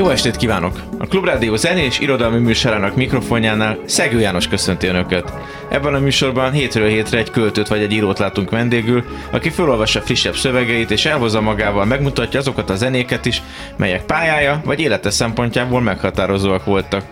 Jó 0.00 0.08
estét 0.08 0.36
kívánok! 0.36 0.80
A 0.98 1.06
Klubrádió 1.06 1.56
zenés 1.56 1.98
irodalmi 1.98 2.38
műsorának 2.38 2.96
mikrofonjánál 2.96 3.78
Szegő 3.84 4.20
János 4.20 4.48
köszönti 4.48 4.86
Önöket. 4.86 5.32
Ebben 5.70 5.94
a 5.94 5.98
műsorban 5.98 6.52
hétről 6.52 6.88
hétre 6.88 7.18
egy 7.18 7.30
költőt 7.30 7.68
vagy 7.68 7.82
egy 7.82 7.92
írót 7.92 8.18
látunk 8.18 8.50
vendégül, 8.50 9.04
aki 9.30 9.50
felolvassa 9.50 10.00
frissebb 10.00 10.34
szövegeit 10.36 10.90
és 10.90 11.06
elhozza 11.06 11.40
magával, 11.40 11.84
megmutatja 11.84 12.40
azokat 12.40 12.70
a 12.70 12.76
zenéket 12.76 13.26
is, 13.26 13.42
melyek 13.76 14.04
pályája 14.04 14.60
vagy 14.64 14.80
élete 14.80 15.10
szempontjából 15.10 15.80
meghatározóak 15.80 16.64
voltak. 16.64 17.04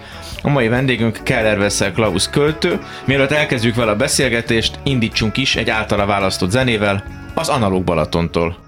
A 0.43 0.49
mai 0.49 0.69
vendégünk 0.69 1.19
Keller 1.23 1.59
Vessel 1.59 1.93
Klaus 1.93 2.31
költő. 2.31 2.79
Mielőtt 3.05 3.31
elkezdjük 3.31 3.75
vele 3.75 3.91
a 3.91 3.97
beszélgetést, 3.97 4.79
indítsunk 4.83 5.37
is 5.37 5.57
egy 5.57 5.71
általa 5.71 6.07
választott 6.07 6.51
zenével, 6.51 7.05
az 7.35 7.49
Analóg 7.49 7.85
Balatontól. 7.85 8.68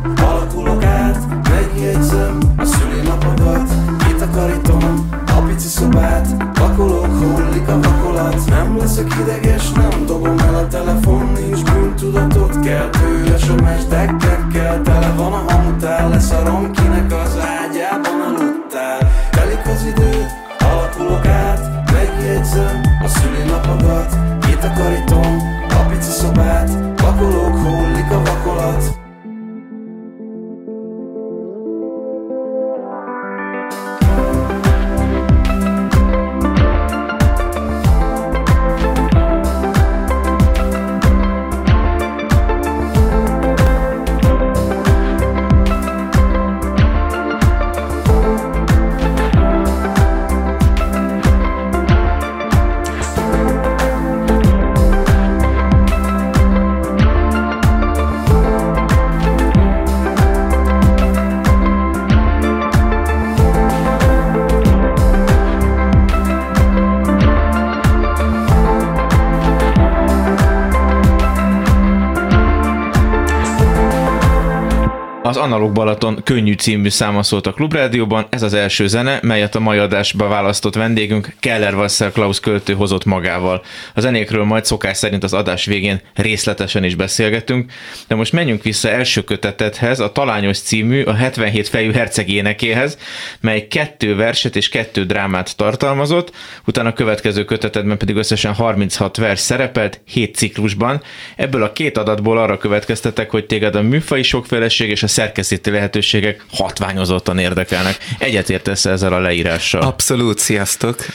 Az 75.57 75.86
Balaton 75.97 76.23
könnyű 76.23 76.53
című 76.53 76.89
száma 76.89 77.23
szólt 77.23 77.47
a 77.47 77.51
Klubrádióban, 77.53 78.27
ez 78.29 78.41
az 78.41 78.53
első 78.53 78.87
zene, 78.87 79.19
melyet 79.21 79.55
a 79.55 79.59
mai 79.59 79.77
adásba 79.77 80.27
választott 80.27 80.75
vendégünk 80.75 81.33
Keller 81.39 81.75
Vassar 81.75 82.11
Klaus 82.11 82.39
költő 82.39 82.73
hozott 82.73 83.05
magával. 83.05 83.63
A 83.93 83.99
zenékről 83.99 84.43
majd 84.43 84.65
szokás 84.65 84.97
szerint 84.97 85.23
az 85.23 85.33
adás 85.33 85.65
végén 85.65 86.01
részletesen 86.13 86.83
is 86.83 86.95
beszélgetünk, 86.95 87.71
de 88.07 88.15
most 88.15 88.31
menjünk 88.31 88.63
vissza 88.63 88.89
első 88.89 89.23
kötetethez, 89.23 89.99
a 89.99 90.11
Talányos 90.11 90.59
című, 90.59 91.03
a 91.03 91.13
77 91.13 91.67
fejű 91.67 91.91
herceg 91.91 92.29
énekéhez, 92.29 92.97
mely 93.39 93.67
kettő 93.67 94.15
verset 94.15 94.55
és 94.55 94.69
kettő 94.69 95.05
drámát 95.05 95.55
tartalmazott, 95.55 96.31
utána 96.65 96.89
a 96.89 96.93
következő 96.93 97.45
kötetetben 97.45 97.97
pedig 97.97 98.15
összesen 98.15 98.53
36 98.53 99.17
vers 99.17 99.39
szerepelt, 99.39 100.01
7 100.05 100.35
ciklusban. 100.35 101.01
Ebből 101.35 101.63
a 101.63 101.71
két 101.71 101.97
adatból 101.97 102.37
arra 102.37 102.57
következtetek, 102.57 103.29
hogy 103.29 103.45
téged 103.45 103.75
a 103.75 103.81
műfai 103.81 104.23
sokféleség 104.23 104.89
és 104.89 105.03
a 105.03 105.07
szerkesztési 105.07 105.61
lehetőségek 105.87 106.45
hatványozottan 106.51 107.37
érdekelnek. 107.37 107.97
Egyetértesz 108.19 108.85
ezzel 108.85 109.13
a 109.13 109.19
leírással? 109.19 109.81
Abszolút, 109.81 110.39
sziasztok! 110.39 111.05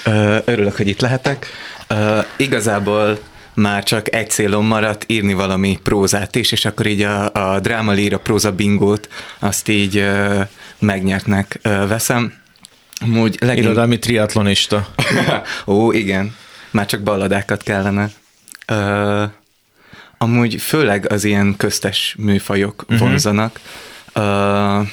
Örülök, 0.45 0.77
hogy 0.77 0.89
itt 0.89 1.01
lehetek. 1.01 1.47
Igazából 2.37 3.19
már 3.55 3.83
csak 3.83 4.15
egy 4.15 4.31
célom 4.31 4.67
maradt 4.67 5.05
írni 5.07 5.35
valami 5.35 5.79
prózát 5.83 6.37
is, 6.37 6.53
és 6.53 6.65
akkor 6.65 6.87
így 6.87 7.03
a, 7.03 7.33
a 7.33 7.61
dráma 7.61 7.93
líra 7.93 8.19
próza 8.19 8.53
bingót 8.53 9.09
azt 9.39 9.69
így 9.69 10.05
megnyertnek 10.79 11.59
veszem. 11.63 12.33
Amúgy 13.01 13.37
legint... 13.41 13.65
Irodalmi 13.65 13.99
triatlonista. 13.99 14.89
Ó, 15.67 15.93
igen. 15.93 16.37
Már 16.71 16.87
csak 16.87 17.01
balladákat 17.01 17.63
kellene. 17.63 18.11
Uh, 18.73 19.31
amúgy 20.19 20.63
főleg 20.63 21.13
az 21.13 21.25
ilyen 21.25 21.57
köztes 21.57 22.15
műfajok 22.19 22.83
uh-huh. 22.83 22.99
vonzanak. 22.99 23.61
Uh, 24.15 24.87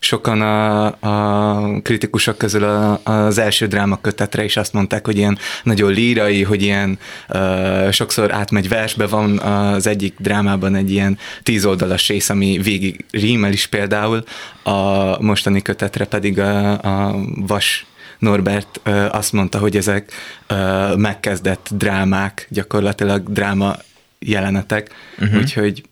sokan 0.00 0.40
a, 0.40 0.86
a 0.86 1.80
kritikusok 1.82 2.38
közül 2.38 2.64
a, 2.64 3.00
az 3.04 3.38
első 3.38 3.66
dráma 3.66 4.00
kötetre 4.00 4.44
is 4.44 4.56
azt 4.56 4.72
mondták, 4.72 5.06
hogy 5.06 5.16
ilyen 5.16 5.38
nagyon 5.62 5.92
lírai, 5.92 6.42
hogy 6.42 6.62
ilyen 6.62 6.98
uh, 7.28 7.90
sokszor 7.90 8.32
átmegy 8.32 8.68
versbe, 8.68 9.06
van 9.06 9.38
az 9.38 9.86
egyik 9.86 10.14
drámában 10.18 10.74
egy 10.74 10.90
ilyen 10.90 11.18
tízoldalas 11.42 12.08
rész, 12.08 12.28
ami 12.28 12.58
végig 12.62 13.04
rímel 13.10 13.52
is 13.52 13.66
például, 13.66 14.24
a 14.62 15.22
mostani 15.22 15.62
kötetre 15.62 16.04
pedig 16.04 16.38
a, 16.38 16.72
a 16.72 17.16
Vas 17.34 17.86
Norbert 18.18 18.80
uh, 18.86 19.14
azt 19.14 19.32
mondta, 19.32 19.58
hogy 19.58 19.76
ezek 19.76 20.12
uh, 20.50 20.96
megkezdett 20.96 21.68
drámák, 21.72 22.46
gyakorlatilag 22.50 23.32
dráma 23.32 23.76
jelenetek, 24.18 24.90
uh-huh. 25.18 25.38
úgyhogy 25.38 25.82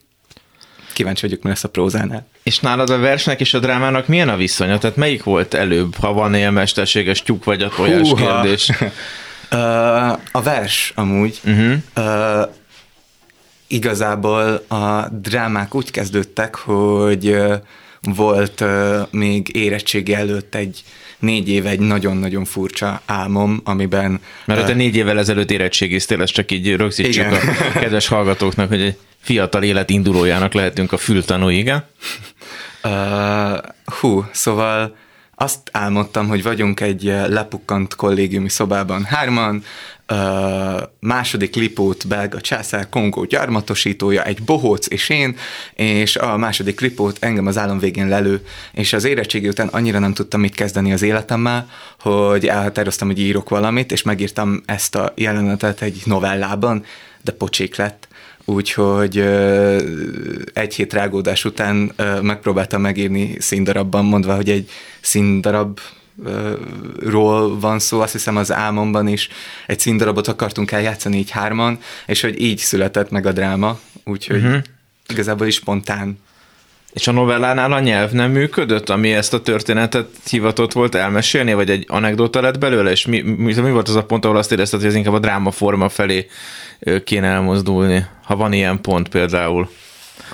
kíváncsi 0.98 1.26
vagyok, 1.26 1.42
mi 1.42 1.48
lesz 1.48 1.64
a 1.64 1.68
prózánál. 1.68 2.26
És 2.42 2.58
nálad 2.58 2.90
a 2.90 2.98
versnek 2.98 3.40
és 3.40 3.54
a 3.54 3.58
drámának 3.58 4.06
milyen 4.06 4.28
a 4.28 4.36
viszonya? 4.36 4.78
Tehát 4.78 4.96
melyik 4.96 5.22
volt 5.22 5.54
előbb, 5.54 5.94
ha 5.96 6.12
van 6.12 6.34
ilyen 6.34 6.52
mesterséges 6.52 7.22
tyúk 7.22 7.44
vagy 7.44 7.62
a 7.62 7.68
tojás 7.68 8.08
Húha. 8.08 8.40
kérdés? 8.40 8.68
uh, 9.52 10.12
a 10.12 10.42
vers 10.42 10.92
amúgy. 10.94 11.40
Uh-huh. 11.44 11.74
Uh, 11.96 12.48
igazából 13.66 14.64
a 14.68 15.08
drámák 15.08 15.74
úgy 15.74 15.90
kezdődtek, 15.90 16.54
hogy 16.54 17.28
uh, 17.28 17.54
volt 18.00 18.60
uh, 18.60 18.98
még 19.10 19.56
érettségi 19.56 20.14
előtt 20.14 20.54
egy 20.54 20.82
négy 21.18 21.48
éve 21.48 21.68
egy 21.68 21.80
nagyon-nagyon 21.80 22.44
furcsa 22.44 23.00
álmom, 23.06 23.60
amiben... 23.64 24.20
Mert 24.44 24.60
uh, 24.60 24.66
te 24.66 24.74
négy 24.74 24.96
évvel 24.96 25.18
ezelőtt 25.18 25.50
érettségiztél, 25.50 26.22
ezt 26.22 26.32
csak 26.32 26.50
így 26.50 26.76
rögzítsük 26.76 27.14
igen. 27.26 27.32
a 27.74 27.78
kedves 27.78 28.08
hallgatóknak, 28.08 28.68
hogy 28.68 28.80
egy 28.80 28.96
fiatal 29.20 29.62
élet 29.62 29.90
indulójának 29.90 30.52
lehetünk 30.52 30.92
a 30.92 30.96
fültanú, 30.96 31.48
igen? 31.48 31.84
Uh, 32.84 33.58
hú, 33.84 34.24
szóval 34.32 34.96
azt 35.34 35.58
álmodtam, 35.72 36.28
hogy 36.28 36.42
vagyunk 36.42 36.80
egy 36.80 37.02
lepukkant 37.26 37.94
kollégiumi 37.94 38.48
szobában 38.48 39.04
hárman, 39.04 39.64
uh, 40.12 40.82
második 41.00 41.54
Lipót 41.54 42.06
belga 42.08 42.40
császár 42.40 42.88
Kongó 42.88 43.24
gyarmatosítója, 43.24 44.24
egy 44.24 44.42
bohóc 44.42 44.88
és 44.88 45.08
én, 45.08 45.36
és 45.74 46.16
a 46.16 46.36
második 46.36 46.80
Lipót 46.80 47.16
engem 47.20 47.46
az 47.46 47.58
állam 47.58 47.78
végén 47.78 48.08
lelő, 48.08 48.46
és 48.72 48.92
az 48.92 49.04
érettségi 49.04 49.48
után 49.48 49.68
annyira 49.68 49.98
nem 49.98 50.12
tudtam 50.12 50.40
mit 50.40 50.54
kezdeni 50.54 50.92
az 50.92 51.02
életemmel, 51.02 51.68
hogy 52.00 52.46
elhatároztam, 52.46 53.08
hogy 53.08 53.20
írok 53.20 53.48
valamit, 53.48 53.92
és 53.92 54.02
megírtam 54.02 54.62
ezt 54.66 54.94
a 54.94 55.12
jelenetet 55.16 55.82
egy 55.82 56.02
novellában, 56.04 56.84
de 57.22 57.32
pocsék 57.32 57.76
lett, 57.76 58.08
úgyhogy 58.44 59.18
egy 60.52 60.74
hét 60.74 60.92
rágódás 60.92 61.44
után 61.44 61.92
megpróbáltam 62.22 62.80
megírni 62.80 63.36
színdarabban, 63.38 64.04
mondva, 64.04 64.34
hogy 64.34 64.50
egy 64.50 64.70
színdarab 65.00 65.78
ról 67.00 67.58
van 67.58 67.78
szó, 67.78 68.00
azt 68.00 68.12
hiszem 68.12 68.36
az 68.36 68.52
álmomban 68.52 69.08
is 69.08 69.28
egy 69.66 69.80
színdarabot 69.80 70.28
akartunk 70.28 70.70
eljátszani 70.70 71.16
így 71.16 71.30
hárman, 71.30 71.78
és 72.06 72.20
hogy 72.20 72.40
így 72.40 72.58
született 72.58 73.10
meg 73.10 73.26
a 73.26 73.32
dráma, 73.32 73.78
úgyhogy 74.04 74.44
uh-huh. 74.44 74.62
igazából 75.08 75.46
is 75.46 75.54
spontán. 75.54 76.18
És 76.92 77.06
a 77.06 77.12
novellánál 77.12 77.72
a 77.72 77.80
nyelv 77.80 78.10
nem 78.10 78.30
működött, 78.30 78.88
ami 78.88 79.12
ezt 79.12 79.34
a 79.34 79.40
történetet 79.40 80.08
hivatott 80.30 80.72
volt 80.72 80.94
elmesélni, 80.94 81.54
vagy 81.54 81.70
egy 81.70 81.84
anekdota 81.88 82.40
lett 82.40 82.58
belőle, 82.58 82.90
és 82.90 83.06
mi, 83.06 83.20
mi, 83.20 83.54
mi 83.54 83.70
volt 83.70 83.88
az 83.88 83.94
a 83.94 84.04
pont, 84.04 84.24
ahol 84.24 84.36
azt 84.36 84.52
érezted, 84.52 84.80
hogy 84.80 84.88
ez 84.88 84.94
inkább 84.94 85.14
a 85.14 85.18
dráma 85.18 85.50
forma 85.50 85.88
felé 85.88 86.26
kéne 87.04 87.26
elmozdulni, 87.26 88.06
ha 88.24 88.36
van 88.36 88.52
ilyen 88.52 88.80
pont 88.80 89.08
például? 89.08 89.68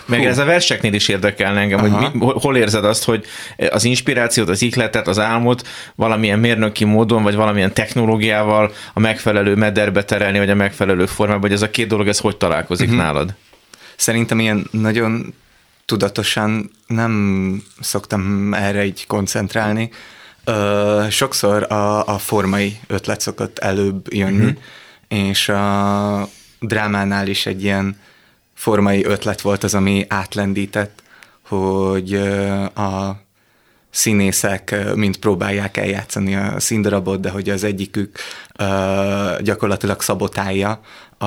Meg 0.07 0.21
Hú. 0.21 0.27
ez 0.27 0.39
a 0.39 0.45
verseknél 0.45 0.93
is 0.93 1.09
érdekelne 1.09 1.61
engem, 1.61 1.85
Aha. 1.85 2.01
hogy 2.01 2.13
mi, 2.13 2.33
hol 2.35 2.57
érzed 2.57 2.85
azt, 2.85 3.05
hogy 3.05 3.25
az 3.71 3.85
inspirációt, 3.85 4.49
az 4.49 4.63
ikletet, 4.63 5.09
az 5.09 5.19
álmot 5.19 5.69
valamilyen 5.95 6.39
mérnöki 6.39 6.85
módon, 6.85 7.23
vagy 7.23 7.35
valamilyen 7.35 7.73
technológiával 7.75 8.73
a 8.95 9.01
megfelelő 9.01 9.55
mederbe 9.55 10.05
terelni, 10.05 10.39
vagy 10.39 10.51
a 10.51 10.55
megfelelő 10.55 11.07
formában, 11.07 11.41
vagy 11.41 11.53
ez 11.53 11.63
a 11.63 11.71
két 11.71 11.87
dolog, 11.87 12.09
ez 12.09 12.19
hogy 12.19 12.37
találkozik 12.37 12.89
uh-huh. 12.89 13.03
nálad? 13.03 13.35
Szerintem 13.97 14.41
ilyen 14.41 14.67
nagyon 14.71 15.35
tudatosan 15.85 16.71
nem 16.87 17.63
szoktam 17.81 18.55
erre 18.55 18.85
így 18.85 19.07
koncentrálni. 19.07 19.91
Ö, 20.45 21.03
sokszor 21.11 21.73
a, 21.73 22.07
a 22.07 22.19
formai 22.19 22.77
ötlet 22.87 23.21
szokott 23.21 23.59
előbb 23.59 24.15
jönni, 24.15 24.45
uh-huh. 24.45 25.29
és 25.31 25.49
a 25.49 26.29
drámánál 26.61 27.29
is 27.29 27.47
egy 27.47 27.63
ilyen 27.63 27.97
formai 28.55 29.05
ötlet 29.05 29.41
volt 29.41 29.65
az, 29.65 29.75
ami 29.75 30.05
átlendített, 30.09 31.03
hogy 31.49 32.15
a 32.75 33.23
színészek 33.91 34.95
mind 34.95 35.17
próbálják 35.17 35.77
eljátszani 35.77 36.37
a 36.37 36.61
színdarabot, 36.61 37.21
de 37.21 37.31
hogy 37.31 37.51
az 37.51 37.65
egyikük 37.65 38.19
gyakorlatilag 39.41 40.01
szabotálja 40.01 40.81
a, 41.19 41.27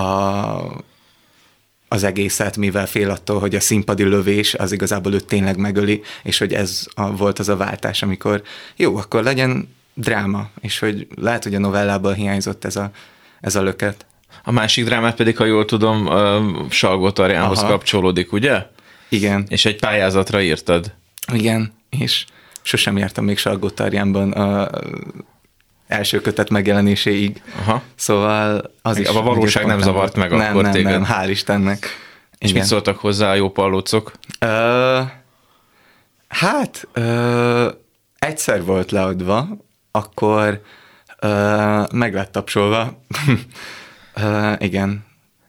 az 1.88 2.04
egészet, 2.04 2.58
mivel 2.58 2.88
fél 2.88 3.10
attól, 3.10 3.40
hogy 3.40 3.56
a 3.56 3.60
színpadi 3.60 4.04
lövés 4.04 4.54
az 4.54 4.72
igazából 4.72 5.14
őt 5.14 5.26
tényleg 5.26 5.58
megöli, 5.58 6.02
és 6.24 6.38
hogy 6.38 6.54
ez 6.54 6.86
a, 6.94 7.16
volt 7.16 7.40
az 7.40 7.50
a 7.50 7.56
váltás, 7.56 8.02
amikor 8.02 8.42
jó, 8.76 8.98
akkor 8.98 9.24
legyen 9.24 9.76
dráma, 9.94 10.50
és 10.62 10.80
hogy 10.80 11.08
lehet, 11.16 11.44
hogy 11.44 11.56
a 11.56 11.60
novellából 11.60 12.14
hiányzott 12.14 12.66
ez 12.66 12.76
a, 12.76 12.92
ez 13.42 13.56
a 13.56 13.62
löket. 13.62 14.06
A 14.44 14.52
másik 14.52 14.86
drámát 14.86 15.16
pedig, 15.16 15.38
ha 15.38 15.46
jól 15.46 15.66
tudom, 15.66 16.10
Salgó 16.70 17.12
Tarjánhoz 17.12 17.60
Aha. 17.60 17.70
kapcsolódik, 17.70 18.32
ugye? 18.32 18.66
Igen. 19.10 19.46
És 19.50 19.66
egy 19.66 19.80
pályázatra 19.80 20.42
írtad. 20.42 20.94
Igen, 21.34 21.74
és 21.90 22.26
sosem 22.62 22.98
jártam 22.98 23.26
még 23.26 23.38
Salgó 23.38 23.70
Tarjánban 23.70 24.32
a 24.32 24.70
első 25.88 26.22
kötet 26.22 26.50
megjelenéséig. 26.50 27.42
Aha. 27.60 27.82
Szóval 27.96 28.72
az 28.82 28.98
is... 28.98 29.08
A 29.08 29.22
valóság 29.22 29.66
nem 29.66 29.80
zavart 29.80 30.16
meg 30.16 30.32
nem, 30.32 30.50
akkor 30.50 30.64
nem, 30.64 30.72
téged. 30.72 30.92
Nem, 30.92 31.08
hál' 31.12 31.30
Istennek. 31.30 31.86
És 32.38 32.50
Igen. 32.50 32.62
mit 32.62 32.70
szóltak 32.70 32.98
hozzá 32.98 33.30
a 33.30 33.34
jó 33.34 33.50
pallócok? 33.50 34.12
Ö, 34.40 35.02
hát, 36.28 36.88
ö, 36.94 37.70
egyszer 38.20 38.66
volt 38.66 38.92
leadva, 38.92 39.48
akkor 39.92 40.62
ö, 41.20 41.84
meg 41.92 42.14
lett 42.14 42.32
tapsolva. 42.32 43.02
ö, 44.22 44.54
igen. 44.58 45.06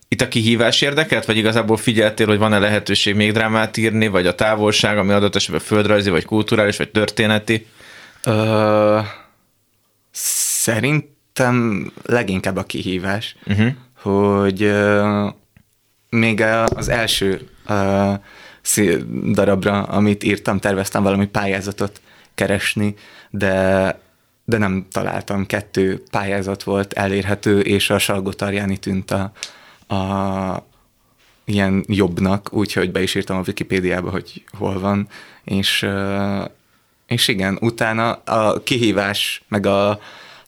Itt 0.09 0.21
a 0.21 0.29
kihívás 0.29 0.81
érdekelt, 0.81 1.25
vagy 1.25 1.37
igazából 1.37 1.77
figyeltél, 1.77 2.27
hogy 2.27 2.39
van-e 2.39 2.59
lehetőség 2.59 3.15
még 3.15 3.33
drámát 3.33 3.77
írni, 3.77 4.09
vagy 4.09 4.27
a 4.27 4.35
távolság, 4.35 4.99
ami 4.99 5.13
adott 5.13 5.35
esetben 5.35 5.61
földrajzi, 5.61 6.11
vagy 6.11 6.25
kulturális, 6.25 6.77
vagy 6.77 6.91
történeti? 6.91 7.67
Ö, 8.25 8.99
szerintem 10.11 11.87
leginkább 12.05 12.57
a 12.57 12.65
kihívás, 12.65 13.37
uh-huh. 13.47 13.69
hogy 13.95 14.63
ö, 14.63 15.27
még 16.11 16.41
az 16.67 16.89
első 16.89 17.49
ö, 17.67 18.13
darabra, 19.33 19.83
amit 19.83 20.25
írtam, 20.25 20.59
terveztem 20.59 21.03
valami 21.03 21.27
pályázatot 21.27 22.01
keresni, 22.35 22.95
de 23.31 24.01
de 24.49 24.59
nem 24.59 24.87
találtam. 24.93 25.47
Kettő 25.47 26.03
pályázat 26.11 26.63
volt 26.63 26.93
elérhető, 26.93 27.61
és 27.61 27.91
a 27.91 27.99
Salgotarjáni 27.99 28.77
tűnt 28.77 29.11
a, 29.11 29.33
a 29.95 30.67
ilyen 31.45 31.85
jobbnak, 31.89 32.53
úgyhogy 32.53 32.93
be 32.93 33.03
is 33.03 33.15
írtam 33.15 33.37
a 33.37 33.43
Wikipédiába, 33.47 34.11
hogy 34.11 34.45
hol 34.59 34.81
van, 34.81 35.09
és, 35.45 35.87
és 37.07 37.29
igen, 37.29 37.59
utána 37.61 38.13
a 38.13 38.63
kihívás, 38.63 39.43
meg 39.49 39.67
a 39.67 40.01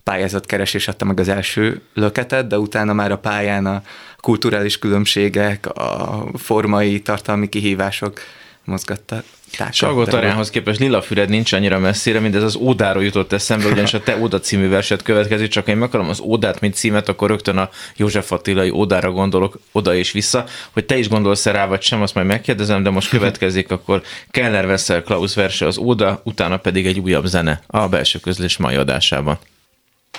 pályázatkeresés 0.03 0.89
adta 0.89 1.05
meg 1.05 1.21
az 1.21 1.29
első 1.29 1.83
löketet, 1.95 2.47
de 2.47 2.59
utána 2.59 2.93
már 2.93 3.13
a 3.13 3.19
pályán 3.19 3.67
a 3.67 3.83
kulturális 4.17 4.79
különbségek, 4.79 5.67
a 5.67 6.27
formai, 6.35 7.01
tartalmi 7.01 7.49
kihívások 7.49 8.21
mozgattak. 8.65 9.25
Salgótarjánhoz 9.71 10.51
képest 10.51 10.79
Lilafüred 10.79 11.29
nincs 11.29 11.53
annyira 11.53 11.79
messzire, 11.79 12.21
mint 12.21 12.35
ez 12.35 12.43
az 12.43 12.57
Ódáról 12.57 13.05
jutott 13.05 13.33
eszembe, 13.33 13.67
ugyanis 13.67 13.95
a 13.95 14.01
Te 14.01 14.17
Óda 14.17 14.41
című 14.41 14.69
verset 14.69 15.03
következik, 15.03 15.49
csak 15.49 15.69
én 15.69 15.77
megakarom 15.77 16.09
az 16.09 16.21
Ódát, 16.21 16.61
mint 16.61 16.75
címet, 16.75 17.09
akkor 17.09 17.29
rögtön 17.29 17.57
a 17.57 17.71
József 17.97 18.33
Attilai 18.33 18.71
Ódára 18.71 19.11
gondolok 19.11 19.61
oda 19.73 19.95
és 19.95 20.13
vissza. 20.13 20.45
Hogy 20.71 20.85
te 20.85 20.99
is 20.99 21.09
gondolsz 21.09 21.47
rá, 21.47 21.67
vagy 21.67 21.83
sem, 21.83 22.03
azt 22.03 22.15
majd 22.15 22.27
megkérdezem, 22.27 22.83
de 22.83 22.91
most 22.91 23.09
következik 23.19 23.71
akkor 23.71 24.03
Keller 24.31 24.67
Vessel 24.67 25.03
Klaus 25.03 25.35
verse 25.35 25.67
az 25.67 25.79
Óda, 25.79 26.21
utána 26.25 26.57
pedig 26.57 26.87
egy 26.87 26.99
újabb 26.99 27.27
zene 27.27 27.63
a 27.67 27.89
belső 27.89 28.19
közlés 28.19 28.57
mai 28.57 28.75
adásában. 28.75 29.39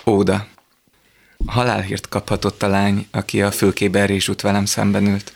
Óda. 0.05 0.47
Halálhírt 1.45 2.09
kaphatott 2.09 2.63
a 2.63 2.67
lány, 2.67 3.07
aki 3.11 3.41
a 3.41 3.51
fülkében 3.51 4.21
út 4.29 4.41
velem 4.41 4.65
szemben 4.65 5.07
ült, 5.07 5.33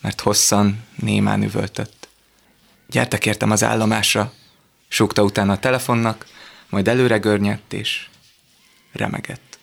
mert 0.00 0.20
hosszan, 0.20 0.84
némán 0.96 1.42
üvöltött. 1.42 1.99
Gyertek 2.90 3.26
értem 3.26 3.50
az 3.50 3.64
állomásra, 3.64 4.32
súgta 4.88 5.22
utána 5.22 5.52
a 5.52 5.58
telefonnak, 5.58 6.26
majd 6.68 6.88
előre 6.88 7.16
görnyedt 7.16 7.72
és 7.72 8.08
remegett. 8.92 9.58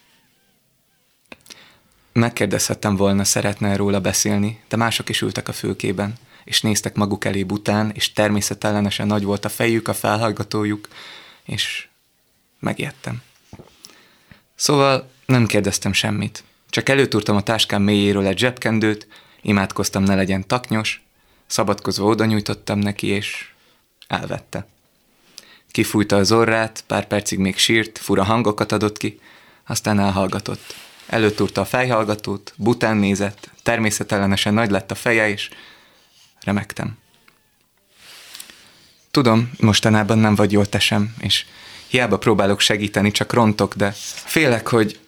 Megkérdezhettem 2.13 2.95
volna, 2.95 3.23
szeretne 3.23 3.75
róla 3.75 3.99
beszélni, 3.99 4.61
de 4.67 4.75
mások 4.75 5.09
is 5.09 5.21
ültek 5.21 5.47
a 5.47 5.53
fülkében, 5.53 6.13
és 6.43 6.61
néztek 6.61 6.95
maguk 6.95 7.25
elé 7.25 7.43
bután, 7.43 7.91
és 7.93 8.13
természetellenesen 8.13 9.07
nagy 9.07 9.23
volt 9.23 9.45
a 9.45 9.49
fejük, 9.49 9.87
a 9.87 9.93
felhallgatójuk, 9.93 10.87
és 11.45 11.87
megijedtem. 12.59 13.21
Szóval 14.55 15.09
nem 15.25 15.45
kérdeztem 15.45 15.93
semmit, 15.93 16.43
csak 16.69 16.89
előtúrtam 16.89 17.35
a 17.35 17.43
táskám 17.43 17.81
mélyéről 17.81 18.25
egy 18.25 18.37
zsebkendőt, 18.37 19.07
imádkoztam 19.41 20.03
ne 20.03 20.15
legyen 20.15 20.47
taknyos, 20.47 21.06
Szabadkozva 21.47 22.05
oda 22.05 22.25
nyújtottam 22.25 22.79
neki, 22.79 23.07
és 23.07 23.51
elvette. 24.07 24.67
Kifújta 25.71 26.15
az 26.15 26.31
orrát, 26.31 26.83
pár 26.87 27.07
percig 27.07 27.39
még 27.39 27.57
sírt, 27.57 27.97
fura 27.97 28.23
hangokat 28.23 28.71
adott 28.71 28.97
ki, 28.97 29.19
aztán 29.65 29.99
elhallgatott. 29.99 30.75
Előtúrta 31.07 31.61
a 31.61 31.65
fejhallgatót, 31.65 32.53
bután 32.55 32.97
nézett, 32.97 33.49
természetellenesen 33.63 34.53
nagy 34.53 34.71
lett 34.71 34.91
a 34.91 34.95
feje, 34.95 35.29
és 35.29 35.49
remektem. 36.41 36.97
Tudom, 39.11 39.51
mostanában 39.59 40.17
nem 40.17 40.35
vagy 40.35 40.51
jól 40.51 40.65
tesem, 40.65 41.15
és 41.19 41.45
hiába 41.87 42.17
próbálok 42.17 42.59
segíteni, 42.59 43.11
csak 43.11 43.33
rontok, 43.33 43.75
de 43.75 43.91
félek, 44.25 44.67
hogy 44.67 44.99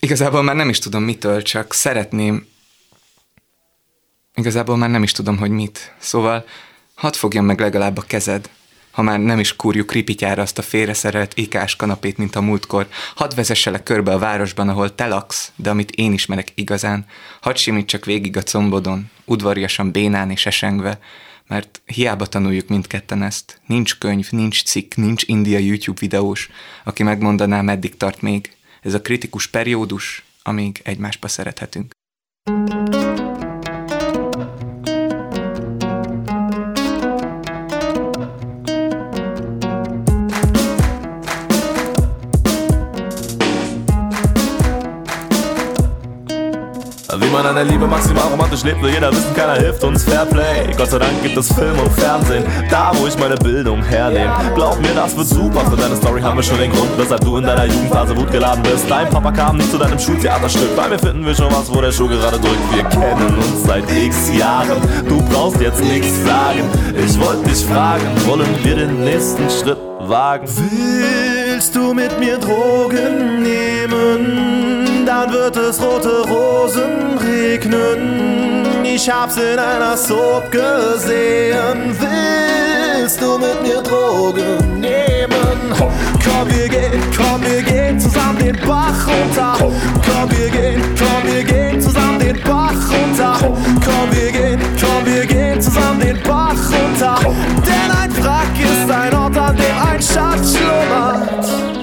igazából 0.00 0.42
már 0.42 0.56
nem 0.56 0.68
is 0.68 0.78
tudom 0.78 1.02
mitől, 1.02 1.42
csak 1.42 1.72
szeretném, 1.72 2.46
Igazából 4.34 4.76
már 4.76 4.90
nem 4.90 5.02
is 5.02 5.12
tudom, 5.12 5.38
hogy 5.38 5.50
mit. 5.50 5.94
Szóval 5.98 6.44
hadd 6.94 7.12
fogjam 7.12 7.44
meg 7.44 7.60
legalább 7.60 7.96
a 7.96 8.02
kezed, 8.02 8.50
ha 8.90 9.02
már 9.02 9.20
nem 9.20 9.38
is 9.38 9.56
kúrjuk 9.56 9.92
ripityára 9.92 10.42
azt 10.42 10.58
a 10.58 10.62
félreszerelt 10.62 11.36
ikás 11.36 11.76
kanapét, 11.76 12.18
mint 12.18 12.36
a 12.36 12.40
múltkor, 12.40 12.88
hadd 13.14 13.34
vezesselek 13.34 13.82
körbe 13.82 14.12
a 14.12 14.18
városban, 14.18 14.68
ahol 14.68 14.94
te 14.94 15.06
laksz, 15.06 15.52
de 15.56 15.70
amit 15.70 15.90
én 15.90 16.12
ismerek 16.12 16.52
igazán, 16.54 17.06
hadd 17.40 17.54
simítsak 17.54 18.04
végig 18.04 18.36
a 18.36 18.42
combodon, 18.42 19.10
udvariasan 19.24 19.90
bénán 19.90 20.30
és 20.30 20.46
esengve, 20.46 20.98
mert 21.46 21.80
hiába 21.84 22.26
tanuljuk 22.26 22.68
mindketten 22.68 23.22
ezt. 23.22 23.60
Nincs 23.66 23.98
könyv, 23.98 24.28
nincs 24.30 24.64
cikk, 24.64 24.94
nincs 24.94 25.22
India 25.26 25.58
YouTube 25.58 26.00
videós, 26.00 26.50
aki 26.84 27.02
megmondaná, 27.02 27.60
meddig 27.60 27.96
tart 27.96 28.22
még. 28.22 28.56
Ez 28.82 28.94
a 28.94 29.00
kritikus 29.00 29.46
periódus, 29.46 30.24
amíg 30.42 30.80
egymásba 30.84 31.28
szerethetünk. 31.28 31.92
thank 32.44 32.72
you 32.72 32.79
an 47.56 47.68
Liebe 47.68 47.86
maximal 47.86 48.28
romantisch 48.28 48.62
lebt, 48.64 48.82
will 48.82 48.90
jeder 48.90 49.10
wissen, 49.10 49.34
keiner 49.34 49.54
hilft 49.54 49.82
uns 49.82 50.04
Fairplay. 50.04 50.72
Gott 50.76 50.90
sei 50.90 50.98
Dank 50.98 51.22
gibt 51.22 51.36
es 51.36 51.52
Film 51.52 51.78
und 51.78 51.90
Fernsehen, 51.92 52.44
da 52.70 52.92
wo 52.94 53.06
ich 53.06 53.18
meine 53.18 53.36
Bildung 53.36 53.82
hernehme. 53.82 54.32
Glaub 54.54 54.80
mir, 54.80 54.94
das 54.94 55.16
wird 55.16 55.26
super, 55.26 55.60
für 55.68 55.76
deine 55.76 55.96
Story 55.96 56.20
haben 56.20 56.36
wir 56.36 56.42
schon 56.42 56.58
den 56.58 56.70
Grund, 56.70 56.90
weshalb 56.96 57.20
du 57.22 57.38
in 57.38 57.44
deiner 57.44 57.64
Jugendphase 57.64 58.16
wutgeladen 58.16 58.62
bist. 58.62 58.88
Dein 58.88 59.08
Papa 59.10 59.32
kam 59.32 59.56
nicht 59.56 59.70
zu 59.70 59.78
deinem 59.78 59.98
Schultheaterstück, 59.98 60.76
bei 60.76 60.88
mir 60.88 60.98
finden 60.98 61.26
wir 61.26 61.34
schon 61.34 61.52
was, 61.52 61.72
wo 61.72 61.80
der 61.80 61.92
Schuh 61.92 62.08
gerade 62.08 62.38
drückt. 62.38 62.74
Wir 62.74 62.84
kennen 62.84 63.36
uns 63.36 63.64
seit 63.64 63.90
x 63.90 64.30
Jahren, 64.36 64.80
du 65.08 65.22
brauchst 65.30 65.60
jetzt 65.60 65.82
nichts 65.82 66.24
sagen. 66.24 66.62
Ich 66.96 67.18
wollte 67.20 67.48
dich 67.48 67.64
fragen, 67.64 68.06
wollen 68.26 68.48
wir 68.62 68.76
den 68.76 69.04
nächsten 69.04 69.48
Schritt 69.50 69.78
wagen? 70.00 70.46
Willst 70.46 71.74
du 71.74 71.94
mit 71.94 72.18
mir 72.18 72.38
Drogen 72.38 73.42
nehmen? 73.42 74.69
Dann 75.20 75.32
wird 75.32 75.56
es 75.56 75.80
rote 75.82 76.22
Rosen 76.28 77.18
regnen. 77.18 78.84
Ich 78.84 79.10
hab's 79.10 79.36
in 79.36 79.58
einer 79.58 79.96
Soap 79.96 80.50
gesehen. 80.50 81.94
Willst 81.98 83.20
du 83.20 83.38
mit 83.38 83.62
mir 83.62 83.82
Drogen 83.82 84.80
nehmen? 84.80 85.28
Komm, 86.24 86.48
wir 86.48 86.68
gehen, 86.68 87.02
komm, 87.16 87.42
wir 87.42 87.62
gehen 87.62 88.00
zusammen 88.00 88.38
den 88.38 88.56
Bach 88.66 89.06
runter. 89.06 89.56
Komm, 89.58 90.30
wir 90.30 90.48
gehen, 90.48 90.82
komm, 90.98 91.32
wir 91.32 91.44
gehen 91.44 91.80
zusammen 91.80 92.18
den 92.18 92.40
Bach 92.42 92.72
runter. 92.72 93.36
Komm, 93.40 94.12
wir 94.12 94.32
gehen, 94.32 94.60
komm, 94.80 95.06
wir 95.06 95.26
gehen 95.26 95.60
zusammen 95.60 96.00
den 96.00 96.22
Bach 96.22 96.54
runter. 96.72 97.16
Denn 97.66 97.90
ein 97.90 98.24
Wrack 98.24 98.56
ist 98.58 98.90
ein 98.90 99.14
Ort, 99.14 99.36
an 99.36 99.56
dem 99.56 99.92
ein 99.92 100.00
Schatz 100.00 100.56
schlummert. 100.56 101.79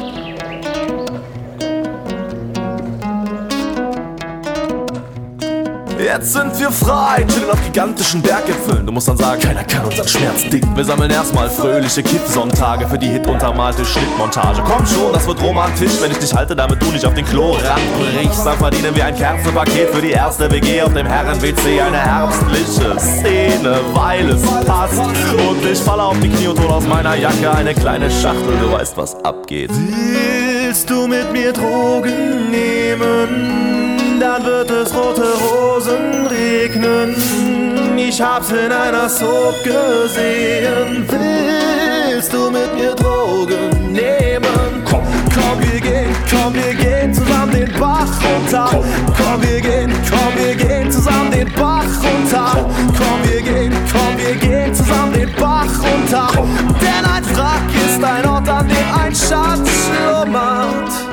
Jetzt 5.99 6.33
sind 6.33 6.59
wir 6.59 6.71
frei, 6.71 7.25
chillen 7.27 7.49
auf 7.49 7.63
gigantischen 7.63 8.21
Berggipfeln. 8.21 8.85
Du 8.85 8.91
musst 8.91 9.07
dann 9.07 9.17
sagen, 9.17 9.41
keiner 9.41 9.63
kann 9.63 9.83
unseren 9.85 10.07
Schmerz 10.07 10.43
dicken. 10.43 10.75
Wir 10.75 10.85
sammeln 10.85 11.09
erstmal 11.09 11.49
fröhliche 11.49 12.03
Kippsonntage 12.03 12.87
für 12.87 12.99
die 12.99 13.07
Hit 13.07 13.25
untermalte 13.25 13.83
Schnittmontage. 13.83 14.61
Komm 14.63 14.85
schon, 14.85 15.11
das 15.11 15.25
wird 15.25 15.41
romantisch, 15.41 15.93
wenn 15.99 16.11
ich 16.11 16.19
dich 16.19 16.33
halte, 16.33 16.55
damit 16.55 16.81
du 16.81 16.91
nicht 16.91 17.05
auf 17.05 17.15
den 17.15 17.25
Klorand 17.25 17.81
brichst. 17.97 18.45
Dann 18.45 18.57
verdienen 18.57 18.95
wir 18.95 19.05
ein 19.05 19.15
Kerzenpaket 19.15 19.89
für 19.89 20.01
die 20.01 20.11
erste 20.11 20.51
WG 20.51 20.83
auf 20.83 20.93
dem 20.93 21.07
Herren-WC. 21.07 21.81
Eine 21.81 21.97
herbstliche 21.97 22.99
Szene, 22.99 23.79
weil 23.93 24.29
es 24.29 24.41
passt. 24.65 24.99
Und 24.99 25.65
ich 25.65 25.79
falle 25.79 26.03
auf 26.03 26.19
die 26.19 26.29
Knie 26.29 26.47
und 26.47 26.59
hol 26.59 26.71
aus 26.71 26.85
meiner 26.85 27.15
Jacke 27.15 27.51
eine 27.51 27.73
kleine 27.73 28.11
Schachtel. 28.11 28.57
Du 28.61 28.71
weißt, 28.71 28.95
was 28.97 29.15
abgeht. 29.25 29.71
Willst 29.71 30.89
du 30.89 31.07
mit 31.07 31.31
mir 31.31 31.53
Drogen 31.53 32.51
nehmen? 32.51 33.66
Dann 34.38 34.46
wird 34.46 34.70
es 34.70 34.94
rote 34.94 35.24
Rosen 35.24 36.27
regnen. 36.27 37.15
Ich 37.98 38.22
hab's 38.22 38.51
in 38.51 38.72
einer 38.72 39.10
Soap 39.10 39.63
gesehen. 39.63 41.08
Willst 41.10 42.32
du 42.32 42.51
mit 42.51 42.75
mir 42.75 42.94
Drogen 42.94 43.94
nehmen? 43.94 44.84
Komm, 44.86 45.01
komm, 45.34 45.60
wir 45.60 45.82
gehen, 45.82 46.15
komm, 46.29 46.53
wir 46.53 46.75
gehen 46.75 47.12
zusammen 47.12 47.51
den 47.51 47.74
Bach 47.79 48.12
runter. 48.22 48.70
Komm, 49.17 49.41
wir 49.41 49.60
gehen, 49.60 49.91
komm, 50.08 50.46
wir 50.46 50.56
gehen 50.56 50.91
zusammen 50.91 51.32
den 51.32 51.51
Bach 51.53 51.86
runter. 52.03 52.70
Komm, 52.96 53.32
wir 53.32 53.41
gehen, 53.41 53.74
komm, 53.91 54.17
wir 54.17 54.36
gehen 54.36 54.75
zusammen 54.75 55.13
den 55.13 55.34
Bach 55.34 55.65
runter. 55.82 56.27
Denn 56.79 57.06
ein 57.10 57.25
Wrack 57.36 57.70
ist 57.88 58.03
ein 58.03 58.29
Ort, 58.29 58.48
an 58.48 58.67
dem 58.67 59.00
ein 59.03 59.15
Schatz 59.15 59.67
schlummert. 59.88 61.06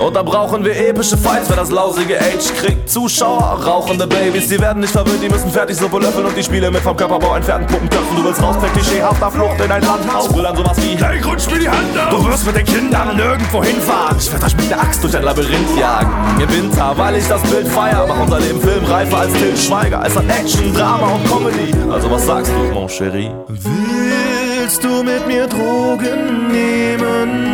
Und 0.00 0.14
da 0.14 0.22
brauchen 0.22 0.64
wir 0.64 0.76
epische 0.88 1.16
Fights, 1.16 1.48
wer 1.48 1.56
das 1.56 1.70
lausige 1.70 2.20
Age 2.20 2.52
kriegt. 2.60 2.88
Zuschauer, 2.88 3.60
rauchende 3.64 4.06
Babys, 4.06 4.48
die 4.48 4.60
werden 4.60 4.80
nicht 4.80 4.92
verwöhnt, 4.92 5.22
die 5.22 5.28
müssen 5.28 5.50
fertig 5.50 5.76
Suppe 5.76 5.98
löffeln 5.98 6.26
und 6.26 6.36
die 6.36 6.42
Spiele 6.42 6.70
mit 6.70 6.82
vom 6.82 6.96
Körperbau 6.96 7.34
entfernten 7.34 7.66
Puppenköpfen. 7.66 8.16
Du 8.16 8.24
willst 8.24 8.42
raus 8.42 8.56
per 8.60 8.68
klischeehafter 8.68 9.30
Flucht 9.30 9.60
in 9.60 9.70
ein 9.72 9.82
Landhaus. 9.82 10.32
Will 10.34 10.46
sowas 10.54 10.76
wie, 10.82 10.96
hey, 10.96 11.20
rutsch 11.22 11.50
mir 11.50 11.60
die 11.60 11.68
Hand 11.68 11.98
auf. 11.98 12.10
Du 12.10 12.28
wirst 12.28 12.46
mit 12.46 12.56
den 12.56 12.66
Kindern 12.66 13.16
nirgendwo 13.16 13.64
hinfahren. 13.64 14.16
Ich 14.18 14.30
werd 14.30 14.44
euch 14.44 14.56
mit 14.56 14.70
der 14.70 14.80
Axt 14.80 15.02
durch 15.02 15.16
ein 15.16 15.22
Labyrinth 15.22 15.78
jagen. 15.78 16.12
Im 16.40 16.50
Winter, 16.50 16.92
weil 16.96 17.16
ich 17.16 17.26
das 17.26 17.42
Bild 17.42 17.66
feier, 17.66 18.04
mach 18.06 18.20
unser 18.20 18.40
Leben 18.40 18.60
filmreifer 18.60 19.18
als 19.18 19.32
Til 19.32 19.56
Schweiger. 19.56 20.02
Es 20.06 20.14
hat 20.14 20.28
Action, 20.28 20.74
Drama 20.74 21.14
und 21.14 21.24
Comedy. 21.28 21.74
Also 21.90 22.10
was 22.10 22.26
sagst 22.26 22.52
du, 22.52 22.74
mon 22.74 22.88
chéri? 22.88 23.30
Willst 23.48 24.84
du 24.84 25.02
mit 25.02 25.26
mir 25.26 25.46
Drogen 25.46 26.48
nehmen? 26.52 27.45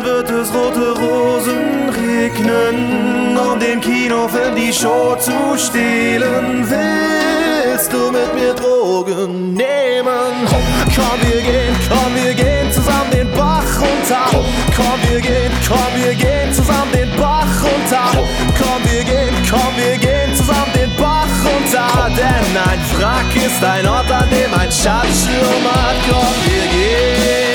Dann 0.00 0.08
wird 0.08 0.30
es 0.30 0.54
rote 0.54 0.92
Rosen 0.98 1.90
regnen, 1.90 3.36
um 3.36 3.58
den 3.60 3.80
Kinofilm 3.80 4.56
die 4.56 4.72
Show 4.72 5.14
zu 5.16 5.58
stehlen. 5.58 6.66
Willst 6.66 7.92
du 7.92 8.10
mit 8.10 8.34
mir 8.34 8.54
Drogen 8.54 9.52
nehmen? 9.52 10.48
Komm, 10.94 11.20
wir 11.20 11.42
gehen, 11.42 11.76
komm, 11.88 12.14
wir 12.14 12.34
gehen 12.34 12.72
zusammen 12.72 13.10
den 13.12 13.30
Bach 13.32 13.64
runter. 13.78 14.44
Komm, 14.74 15.00
wir 15.10 15.20
gehen, 15.20 15.52
komm, 15.68 16.02
wir 16.02 16.14
gehen 16.14 16.54
zusammen 16.54 16.92
den 16.92 17.10
Bach 17.16 17.62
runter. 17.62 18.24
Komm, 18.58 18.82
wir 18.90 19.04
gehen, 19.04 19.34
komm, 19.50 19.74
wir 19.76 19.98
gehen 19.98 20.34
zusammen 20.34 20.72
den 20.74 20.96
Bach 20.96 21.28
runter. 21.44 22.08
Denn 22.16 22.56
ein 22.56 22.80
Wrack 22.96 23.36
ist 23.36 23.62
ein 23.62 23.86
Ort, 23.86 24.10
an 24.10 24.30
dem 24.30 24.54
ein 24.54 24.72
Schatz 24.72 25.26
schlummert. 25.26 25.96
Komm, 26.08 26.34
wir 26.46 26.66
gehen. 26.70 27.49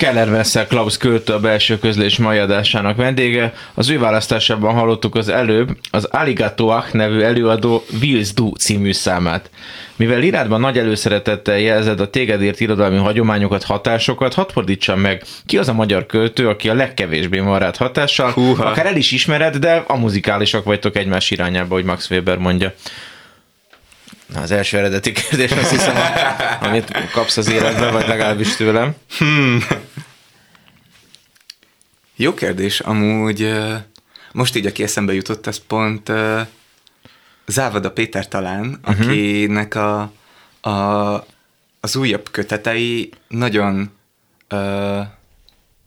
Keller 0.00 0.30
Vessel 0.30 0.66
Klaus 0.66 0.96
költő 0.96 1.32
a 1.32 1.40
belső 1.40 1.78
közlés 1.78 2.16
mai 2.16 2.38
adásának 2.38 2.96
vendége. 2.96 3.52
Az 3.74 3.88
ő 3.88 3.98
választásában 3.98 4.74
hallottuk 4.74 5.14
az 5.14 5.28
előbb 5.28 5.76
az 5.90 6.04
Alligatoach 6.04 6.94
nevű 6.94 7.20
előadó 7.20 7.84
Wills 8.02 8.32
Du 8.32 8.54
című 8.54 8.92
számát. 8.92 9.50
Mivel 9.96 10.22
írásban 10.22 10.60
nagy 10.60 10.78
előszeretettel 10.78 11.58
jelzed 11.58 12.00
a 12.00 12.10
téged 12.10 12.42
ért 12.42 12.60
irodalmi 12.60 12.96
hagyományokat, 12.96 13.64
hatásokat, 13.64 14.34
hadd 14.34 14.48
fordítsam 14.52 15.00
meg, 15.00 15.22
ki 15.46 15.58
az 15.58 15.68
a 15.68 15.72
magyar 15.72 16.06
költő, 16.06 16.48
aki 16.48 16.68
a 16.68 16.74
legkevésbé 16.74 17.38
van 17.38 17.58
rád 17.58 17.76
hatással, 17.76 18.30
Húha. 18.30 18.64
akár 18.64 18.86
el 18.86 18.96
is 18.96 19.10
ismered, 19.10 19.56
de 19.56 19.84
a 19.86 19.96
muzikálisak 19.96 20.64
vagytok 20.64 20.96
egymás 20.96 21.30
irányába, 21.30 21.74
hogy 21.74 21.84
Max 21.84 22.10
Weber 22.10 22.36
mondja. 22.36 22.72
Na, 24.34 24.40
az 24.40 24.50
első 24.50 24.78
eredeti 24.78 25.12
kérdés, 25.12 25.50
azt 25.50 25.70
hiszem, 25.70 25.94
amit 26.60 27.08
kapsz 27.12 27.36
az 27.36 27.50
életben, 27.50 27.92
vagy 27.92 28.08
legalábbis 28.08 28.56
tőlem. 28.56 28.94
Jó 32.20 32.34
kérdés, 32.34 32.80
amúgy 32.80 33.52
most 34.32 34.56
így, 34.56 34.66
aki 34.66 34.82
eszembe 34.82 35.14
jutott, 35.14 35.46
ez 35.46 35.58
pont 35.66 36.12
Závada 37.46 37.90
Péter 37.90 38.28
talán, 38.28 38.78
akinek 38.82 39.74
a, 39.74 40.12
a, 40.60 40.70
az 41.80 41.96
újabb 41.96 42.30
kötetei 42.30 43.10
nagyon 43.28 43.90
ö, 44.48 45.00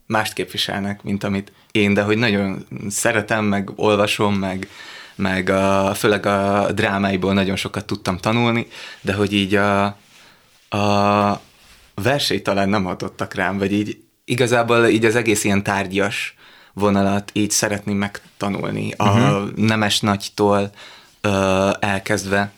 mást 0.06 0.34
képviselnek, 0.34 1.04
mint 1.04 1.24
amit 1.24 1.52
én, 1.72 1.94
de 1.94 2.02
hogy 2.02 2.18
nagyon 2.18 2.66
szeretem, 2.90 3.46
meg 3.46 3.70
olvasom, 3.76 4.36
meg, 4.36 4.68
meg 5.16 5.50
a, 5.50 5.94
főleg 5.94 6.26
a 6.26 6.72
drámáiból 6.72 7.34
nagyon 7.34 7.56
sokat 7.56 7.86
tudtam 7.86 8.18
tanulni, 8.18 8.68
de 9.02 9.14
hogy 9.14 9.34
így 9.34 9.56
a, 9.56 9.84
a 10.70 11.42
versei 11.96 12.42
talán 12.42 12.70
nem 12.70 12.84
hatottak 12.84 13.34
rám, 13.34 13.58
vagy 13.58 13.72
így 13.72 14.03
igazából 14.26 14.88
így 14.88 15.06
az 15.06 15.16
egész 15.16 15.44
ilyen 15.44 15.64
tárgyas 15.64 16.36
vonalat 16.74 17.30
így 17.34 17.52
szeretném 17.52 17.98
megtanulni, 17.98 18.92
a 18.98 19.10
uh-huh. 19.10 19.52
Nemes 19.56 20.00
Nagytól 20.00 20.72
ö, 21.22 21.70
elkezdve, 21.80 22.52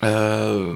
ö, 0.00 0.72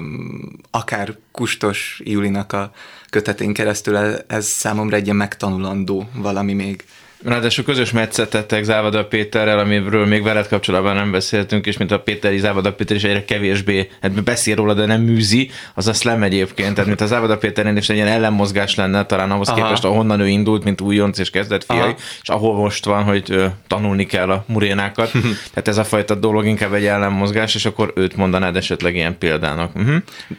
akár 0.71 1.17
Kustos 1.31 2.01
Julinak 2.03 2.53
a 2.53 2.71
kötetén 3.09 3.53
keresztül, 3.53 3.95
ez, 4.27 4.45
számomra 4.45 4.95
egy 4.95 5.03
ilyen 5.03 5.15
megtanulandó 5.15 6.09
valami 6.13 6.53
még. 6.53 6.85
Ráadásul 7.25 7.63
közös 7.63 7.91
metszetettek 7.91 8.63
Závada 8.63 9.05
Péterrel, 9.05 9.59
amiről 9.59 10.05
még 10.05 10.23
veled 10.23 10.47
kapcsolatban 10.47 10.95
nem 10.95 11.11
beszéltünk, 11.11 11.65
és 11.65 11.77
mint 11.77 11.91
a 11.91 11.99
Péteri 11.99 12.37
Závada 12.37 12.73
Péter 12.73 12.95
is 12.95 13.03
egyre 13.03 13.25
kevésbé 13.25 13.89
hát 14.01 14.23
beszél 14.23 14.55
róla, 14.55 14.73
de 14.73 14.85
nem 14.85 15.01
műzi, 15.01 15.49
az 15.73 15.87
a 15.87 15.93
slam 15.93 16.23
egyébként. 16.23 16.73
Tehát 16.73 16.85
mint 16.85 17.01
a 17.01 17.05
Závada 17.05 17.37
Péternél 17.37 17.75
is 17.75 17.89
egy 17.89 17.95
ilyen 17.95 18.07
ellenmozgás 18.07 18.75
lenne, 18.75 19.05
talán 19.05 19.31
ahhoz 19.31 19.47
Aha. 19.49 19.61
Képest, 19.61 19.83
ahonnan 19.83 20.19
ő 20.19 20.27
indult, 20.27 20.63
mint 20.63 20.81
újonc 20.81 21.19
és 21.19 21.29
kezdett 21.29 21.63
fiai, 21.63 21.79
Aha. 21.79 21.95
és 22.21 22.29
ahol 22.29 22.55
most 22.55 22.85
van, 22.85 23.03
hogy 23.03 23.23
ö, 23.29 23.45
tanulni 23.67 24.05
kell 24.05 24.29
a 24.29 24.43
murénákat. 24.47 25.11
Tehát 25.53 25.67
ez 25.67 25.77
a 25.77 25.83
fajta 25.83 26.15
dolog 26.15 26.45
inkább 26.45 26.73
egy 26.73 26.85
ellenmozgás, 26.85 27.55
és 27.55 27.65
akkor 27.65 27.93
őt 27.95 28.15
mondanád 28.15 28.55
esetleg 28.55 28.95
ilyen 28.95 29.17
példának. 29.17 29.75
Uh-huh. 29.75 29.95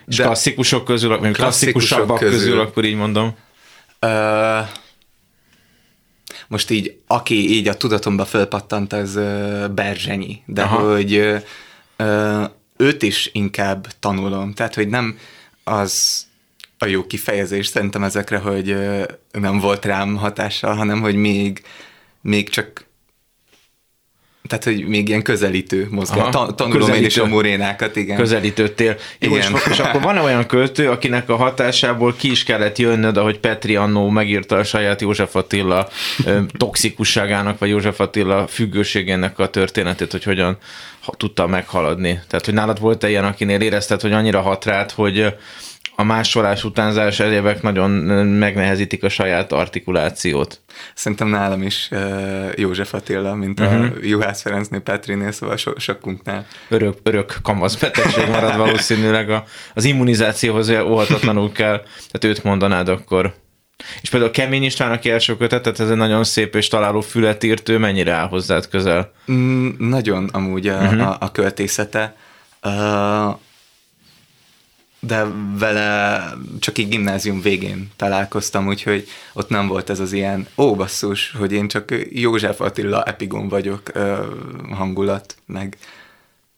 És 0.07 0.17
De- 0.17 0.25
klasszikusok 0.25 0.85
közül, 0.85 1.33
klasszikusabbak 1.33 2.19
közül. 2.19 2.39
közül. 2.39 2.61
akkor 2.61 2.85
így 2.85 2.97
mondom. 2.97 3.35
Ö, 3.99 4.59
most 6.49 6.71
így, 6.71 6.99
aki 7.07 7.51
így 7.51 7.69
a 7.69 7.77
tudatomba 7.77 8.25
fölpattant, 8.25 8.93
az 8.93 9.15
Berzsenyi, 9.75 10.43
de 10.47 10.63
Aha. 10.63 10.93
Hogy 10.93 11.15
ö, 11.97 12.45
őt 12.77 13.03
is 13.03 13.31
inkább 13.33 13.87
tanulom, 14.01 14.53
tehát 14.53 14.75
hogy 14.75 14.89
nem 14.89 15.19
az 15.65 16.27
a 16.79 16.87
jó 16.87 17.07
kifejezés 17.07 17.67
szerintem 17.67 18.03
ezekre, 18.03 18.39
hogy 18.39 18.77
nem 19.33 19.59
volt 19.59 19.85
rám 19.85 20.17
hatással, 20.17 20.75
hanem 20.75 21.01
hogy 21.01 21.15
még, 21.15 21.63
még 22.21 22.49
csak 22.49 22.87
tehát, 24.49 24.65
hogy 24.65 24.87
még 24.87 25.09
ilyen 25.09 25.23
közelítő 25.23 25.87
mozgás. 25.91 26.29
Ta- 26.31 26.55
tanulom 26.55 26.89
én 26.89 26.95
is 26.95 27.15
közelítő. 27.15 27.23
a 27.23 27.27
morénákat, 27.27 27.97
igen. 27.97 28.17
közelítődtél. 28.17 28.97
Jó, 29.19 29.37
és, 29.37 29.49
Igen. 29.49 29.61
és 29.71 29.79
akkor 29.79 30.01
van 30.01 30.19
olyan 30.19 30.47
költő, 30.47 30.91
akinek 30.91 31.29
a 31.29 31.37
hatásából 31.37 32.15
ki 32.17 32.31
is 32.31 32.45
kellett 32.45 32.79
jönnöd, 32.79 33.17
ahogy 33.17 33.39
Petri 33.39 33.77
annó 33.77 34.09
megírta 34.09 34.57
a 34.57 34.65
saját 34.65 35.01
József 35.01 35.37
Attila 35.37 35.89
toxikusságának, 36.59 37.59
vagy 37.59 37.69
József 37.69 38.01
Attila 38.01 38.47
függőségének 38.47 39.39
a 39.39 39.49
történetét, 39.51 40.13
hogy 40.13 40.25
hogyan 40.25 40.59
tudta 41.17 41.47
meghaladni. 41.47 42.21
Tehát, 42.29 42.45
hogy 42.45 42.55
nálad 42.55 42.81
volt-e 42.81 43.09
ilyen, 43.09 43.25
akinél 43.25 43.61
érezted, 43.61 44.01
hogy 44.01 44.13
annyira 44.13 44.41
hat 44.41 44.65
rád, 44.65 44.91
hogy 44.91 45.35
a 45.97 46.03
másolás, 46.03 46.65
utánzás 46.65 47.21
egyébek 47.21 47.63
nagyon 47.63 47.91
megnehezítik 48.27 49.05
a 49.05 49.09
saját 49.09 49.53
artikulációt. 49.53 50.61
Szerintem 50.95 51.29
nálam 51.29 51.63
is 51.63 51.89
uh, 51.91 52.53
József 52.57 52.95
Attila, 52.95 53.35
mint 53.35 53.61
uh-huh. 53.61 53.75
a 53.75 53.79
mhm. 53.79 54.05
Juhász 54.07 54.43
Ferencnél, 54.43 54.81
Petrinél, 54.81 55.33
szóval 55.33 55.57
so, 55.57 55.79
sokunknál. 55.79 56.47
Örök, 56.69 56.99
örök 57.03 57.39
kamaszbetegség 57.43 58.29
marad 58.29 58.57
valószínűleg, 58.57 59.31
a, 59.31 59.45
az 59.75 59.85
immunizációhoz 59.85 60.71
óhatatlanul 60.71 61.53
kell, 61.53 61.83
tehát 62.11 62.37
őt 62.37 62.45
mondanád 62.45 62.89
akkor. 62.89 63.35
És 64.03 64.11
például 64.11 64.31
Kemény 64.31 64.63
István, 64.63 64.93
aki 64.93 65.11
első 65.11 65.37
kötetet, 65.37 65.81
ez 65.81 65.91
egy 65.91 65.97
nagyon 65.97 66.25
szép 66.25 66.55
és 66.55 66.69
találó 66.69 67.01
fület 67.01 67.45
írt, 67.45 67.69
ő 67.69 67.79
mennyire 67.79 68.13
áll 68.13 68.29
hozzád 68.29 68.69
közel? 68.69 69.13
Mm, 69.33 69.69
nagyon 69.79 70.29
amúgy 70.33 70.69
a, 70.69 70.77
uh-huh. 70.77 71.09
a, 71.09 71.17
a 71.21 71.33
költészete. 71.33 72.17
Uh, 72.63 73.39
de 75.07 75.27
vele 75.59 76.23
csak 76.59 76.79
így 76.79 76.89
gimnázium 76.89 77.41
végén 77.41 77.91
találkoztam, 77.97 78.67
úgyhogy 78.67 79.09
ott 79.33 79.49
nem 79.49 79.67
volt 79.67 79.91
ez 79.91 80.01
az 80.01 80.13
ilyen, 80.13 80.47
ó 80.57 80.75
basszus, 80.75 81.33
hogy 81.39 81.53
én 81.53 81.69
csak 81.69 81.95
József 82.11 82.61
Attila 82.61 83.03
epigon 83.03 83.49
vagyok 83.49 83.93
hangulat, 84.71 85.37
meg 85.47 85.77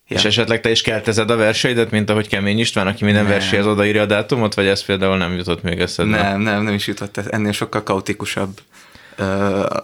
Ja. 0.08 0.16
És 0.16 0.24
esetleg 0.24 0.60
te 0.60 0.70
is 0.70 0.82
keltezed 0.82 1.30
a 1.30 1.36
verseidet, 1.36 1.90
mint 1.90 2.10
ahogy 2.10 2.28
Kemény 2.28 2.58
István, 2.58 2.86
aki 2.86 3.04
minden 3.04 3.26
verséhez 3.26 3.66
odaírja 3.66 4.02
a 4.02 4.06
dátumot, 4.06 4.54
vagy 4.54 4.66
ez 4.66 4.84
például 4.84 5.16
nem 5.16 5.36
jutott 5.36 5.62
még 5.62 5.80
eszedbe? 5.80 6.22
Nem, 6.22 6.40
nem, 6.40 6.62
nem 6.62 6.74
is 6.74 6.86
jutott, 6.86 7.16
ennél 7.16 7.52
sokkal 7.52 7.82
kaotikusabb. 7.82 8.60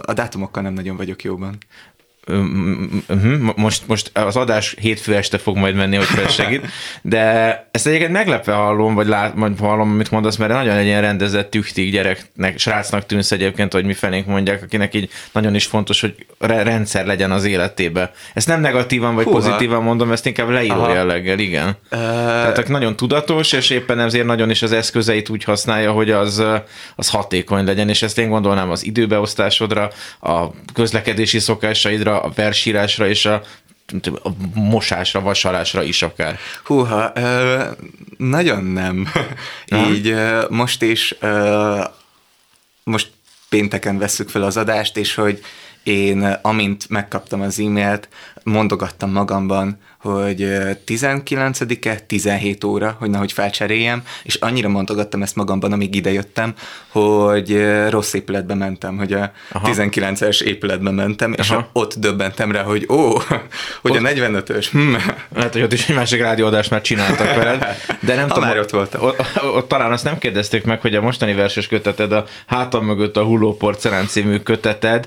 A 0.03 0.13
dátumokkal 0.13 0.63
nem 0.63 0.73
nagyon 0.73 0.97
vagyok 0.97 1.23
jóban. 1.23 1.59
Most, 3.57 3.83
most 3.87 4.11
az 4.19 4.37
adás 4.37 4.75
hétfő 4.81 5.15
este 5.15 5.39
fog 5.39 5.57
majd 5.57 5.75
menni, 5.75 5.97
hogy 5.97 6.31
segít, 6.31 6.67
de 7.03 7.69
ezt 7.71 7.87
egyébként 7.87 8.13
meglepve 8.13 8.53
hallom, 8.53 8.95
vagy, 8.95 9.07
lát, 9.07 9.33
vagy 9.37 9.53
hallom, 9.59 9.91
amit 9.91 10.11
mondasz, 10.11 10.37
mert 10.37 10.53
nagyon 10.53 10.77
egy 10.77 10.85
ilyen 10.85 11.01
rendezett 11.01 11.51
tüktig 11.51 11.93
gyereknek, 11.93 12.59
srácnak 12.59 13.07
tűnsz 13.07 13.33
egyébként, 13.33 13.73
hogy 13.73 13.85
mi 13.85 13.93
felénk 13.93 14.27
mondják, 14.27 14.63
akinek 14.63 14.95
így 14.95 15.11
nagyon 15.33 15.55
is 15.55 15.67
fontos, 15.67 16.01
hogy 16.01 16.15
rendszer 16.39 17.07
legyen 17.07 17.31
az 17.31 17.45
életébe. 17.45 18.13
Ezt 18.35 18.47
nem 18.47 18.61
negatívan 18.61 19.15
vagy 19.15 19.25
Húha. 19.25 19.37
pozitívan 19.37 19.83
mondom, 19.83 20.13
ezt 20.13 20.27
inkább 20.27 20.49
leíró 20.49 20.81
Aha. 20.81 20.93
jelleggel, 20.93 21.39
igen. 21.39 21.69
Uh... 21.69 21.99
Tehát 21.99 22.69
nagyon 22.69 22.97
tudatos, 22.97 23.53
és 23.53 23.71
éppen 23.71 24.01
ezért 24.01 24.27
nagyon 24.27 24.51
is 24.51 24.63
az 24.63 24.73
eszközeit 24.73 25.29
úgy 25.29 25.45
használja, 25.45 25.93
hogy 25.93 26.11
az, 26.11 26.43
az 26.97 27.09
hatékony 27.09 27.65
legyen, 27.65 27.89
és 27.89 28.03
ezt 28.03 28.19
én 28.19 28.29
gondolnám 28.29 28.71
az 28.71 28.85
időbeosztásodra, 28.85 29.91
a 30.21 30.47
közlekedési 30.75 31.39
szokásaidra, 31.39 32.12
a 32.21 32.33
versírásra 32.35 33.09
és 33.09 33.27
a 33.27 33.43
a 34.23 34.29
mosásra, 34.55 35.21
vasalásra 35.21 35.83
is 35.83 36.03
akár. 36.03 36.39
Húha, 36.65 37.13
nagyon 38.17 38.65
nem. 38.65 39.09
Így 39.91 40.09
ö, 40.09 40.45
most 40.49 40.83
is, 40.83 41.15
most 42.85 43.11
pénteken 43.49 43.99
veszük 43.99 44.29
fel 44.29 44.43
az 44.43 44.57
adást, 44.57 44.97
és 44.97 45.15
hogy 45.15 45.45
én 45.83 46.23
amint 46.43 46.89
megkaptam 46.89 47.41
az 47.41 47.59
e-mailt, 47.59 48.09
mondogattam 48.45 49.11
magamban, 49.11 49.79
hogy 49.99 50.49
19-e 50.87 51.95
17 51.95 52.65
óra, 52.65 52.97
hogy 52.99 53.11
nehogy 53.11 53.33
felcseréljem, 53.33 54.03
és 54.23 54.35
annyira 54.35 54.69
mondogattam 54.69 55.23
ezt 55.23 55.37
magamban, 55.37 55.73
amíg 55.73 55.95
idejöttem, 55.95 56.55
hogy 56.89 57.65
rossz 57.89 58.13
épületbe 58.13 58.55
mentem, 58.55 58.97
hogy 58.97 59.13
a 59.13 59.33
Aha. 59.53 59.69
19-es 59.73 60.43
épületbe 60.43 60.91
mentem, 60.91 61.35
és 61.39 61.51
Aha. 61.51 61.69
ott 61.73 61.95
döbbentem 61.95 62.53
rá, 62.53 62.63
hogy 62.63 62.87
ó, 62.89 63.13
hogy 63.83 63.91
ott, 63.91 63.97
a 63.97 64.01
45-ös. 64.01 64.67
Hm. 64.71 64.95
Lehet, 65.35 65.53
hogy 65.53 65.63
ott 65.63 65.73
is 65.73 65.89
egy 65.89 65.95
másik 65.95 66.21
rádióadást 66.21 66.71
már 66.71 66.81
csináltak 66.81 67.35
veled, 67.35 67.67
de 68.01 68.15
nem 68.15 68.29
tudom, 68.29 68.51
ott 68.59 68.71
volt. 68.71 68.95
Ott, 69.01 69.23
ott, 69.55 69.69
talán 69.69 69.93
azt 69.93 70.05
nem 70.05 70.19
kérdezték 70.19 70.65
meg, 70.65 70.81
hogy 70.81 70.95
a 70.95 71.01
mostani 71.01 71.35
verses 71.35 71.67
köteted, 71.67 72.13
a 72.13 72.25
hátam 72.47 72.85
mögött 72.85 73.17
a 73.17 73.25
Hulló 73.25 73.57
Porcelán 73.57 74.07
című 74.07 74.39
köteted 74.39 75.07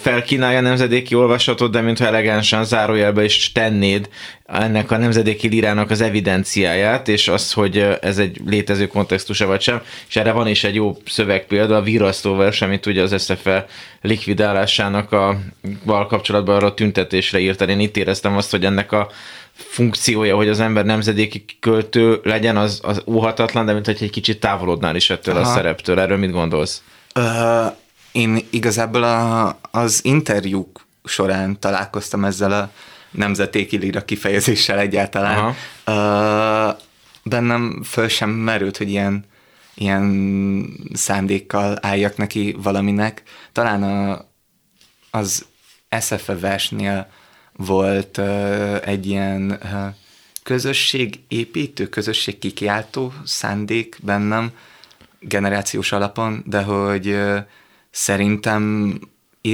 felkínálja 0.00 0.60
nemzedéki 0.60 1.14
olvasatot, 1.14 1.70
de 1.70 1.80
mintha 1.80 2.06
elegánsan 2.06 2.61
zárójelbe 2.64 3.24
is 3.24 3.52
tennéd 3.52 4.08
ennek 4.46 4.90
a 4.90 4.96
nemzedéki 4.96 5.48
lírának 5.48 5.90
az 5.90 6.00
evidenciáját, 6.00 7.08
és 7.08 7.28
az, 7.28 7.52
hogy 7.52 7.78
ez 8.00 8.18
egy 8.18 8.40
létező 8.46 8.86
kontextusa 8.86 9.46
vagy 9.46 9.60
sem, 9.60 9.82
és 10.08 10.16
erre 10.16 10.32
van 10.32 10.46
is 10.46 10.64
egy 10.64 10.74
jó 10.74 10.96
szövegpélda, 11.06 11.76
a 11.76 11.82
virasztóvers, 11.82 12.62
amit 12.62 12.86
ugye 12.86 13.02
az 13.02 13.22
SZFE 13.22 13.66
likvidálásának 14.00 15.12
a 15.12 15.38
val 15.84 16.06
kapcsolatban 16.06 16.54
arra 16.54 16.66
a 16.66 16.74
tüntetésre 16.74 17.38
írtál. 17.38 17.68
Én 17.68 17.80
itt 17.80 17.96
éreztem 17.96 18.36
azt, 18.36 18.50
hogy 18.50 18.64
ennek 18.64 18.92
a 18.92 19.08
funkciója, 19.52 20.36
hogy 20.36 20.48
az 20.48 20.60
ember 20.60 20.84
nemzedéki 20.84 21.44
költő 21.60 22.20
legyen, 22.22 22.56
az, 22.56 22.80
az 22.82 23.02
óhatatlan, 23.06 23.66
de 23.66 23.72
mint 23.72 23.86
hogy 23.86 23.98
egy 24.00 24.10
kicsit 24.10 24.40
távolodnál 24.40 24.96
is 24.96 25.10
ettől 25.10 25.36
Aha. 25.36 25.50
a 25.50 25.54
szereptől. 25.54 26.00
Erről 26.00 26.18
mit 26.18 26.30
gondolsz? 26.30 26.82
Uh, 27.14 27.74
én 28.12 28.46
igazából 28.50 29.02
a, 29.02 29.58
az 29.70 30.00
interjúk 30.04 30.86
során 31.04 31.60
találkoztam 31.60 32.24
ezzel 32.24 32.52
a 32.52 32.70
nemzetéki 33.10 33.76
lira 33.76 34.04
kifejezéssel 34.04 34.78
egyáltalán. 34.78 35.38
Aha. 35.38 35.56
Uh, 35.86 36.78
bennem 37.22 37.82
föl 37.82 38.08
sem 38.08 38.30
merült, 38.30 38.76
hogy 38.76 38.90
ilyen, 38.90 39.24
ilyen 39.74 40.66
szándékkal 40.92 41.78
álljak 41.80 42.16
neki 42.16 42.56
valaminek. 42.62 43.22
Talán 43.52 43.82
a, 43.82 44.24
az 45.10 45.44
SFE 46.00 46.36
versnél 46.38 47.10
volt 47.52 48.18
uh, 48.18 48.88
egy 48.88 49.06
ilyen 49.06 49.58
uh, 49.62 49.94
közösségépítő, 50.42 51.88
közösségkikiáltó 51.88 53.12
szándék 53.24 53.98
bennem 54.02 54.50
generációs 55.20 55.92
alapon, 55.92 56.42
de 56.46 56.62
hogy 56.62 57.08
uh, 57.08 57.38
szerintem 57.90 58.94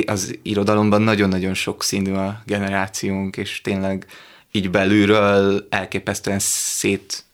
az 0.06 0.38
irodalomban 0.42 1.02
nagyon-nagyon 1.02 1.54
sok 1.54 1.82
színű 1.82 2.12
a 2.12 2.42
generációnk, 2.46 3.36
és 3.36 3.60
tényleg 3.60 4.06
így 4.50 4.70
belülről 4.70 5.66
elképesztően 5.70 6.38
szét 6.38 7.24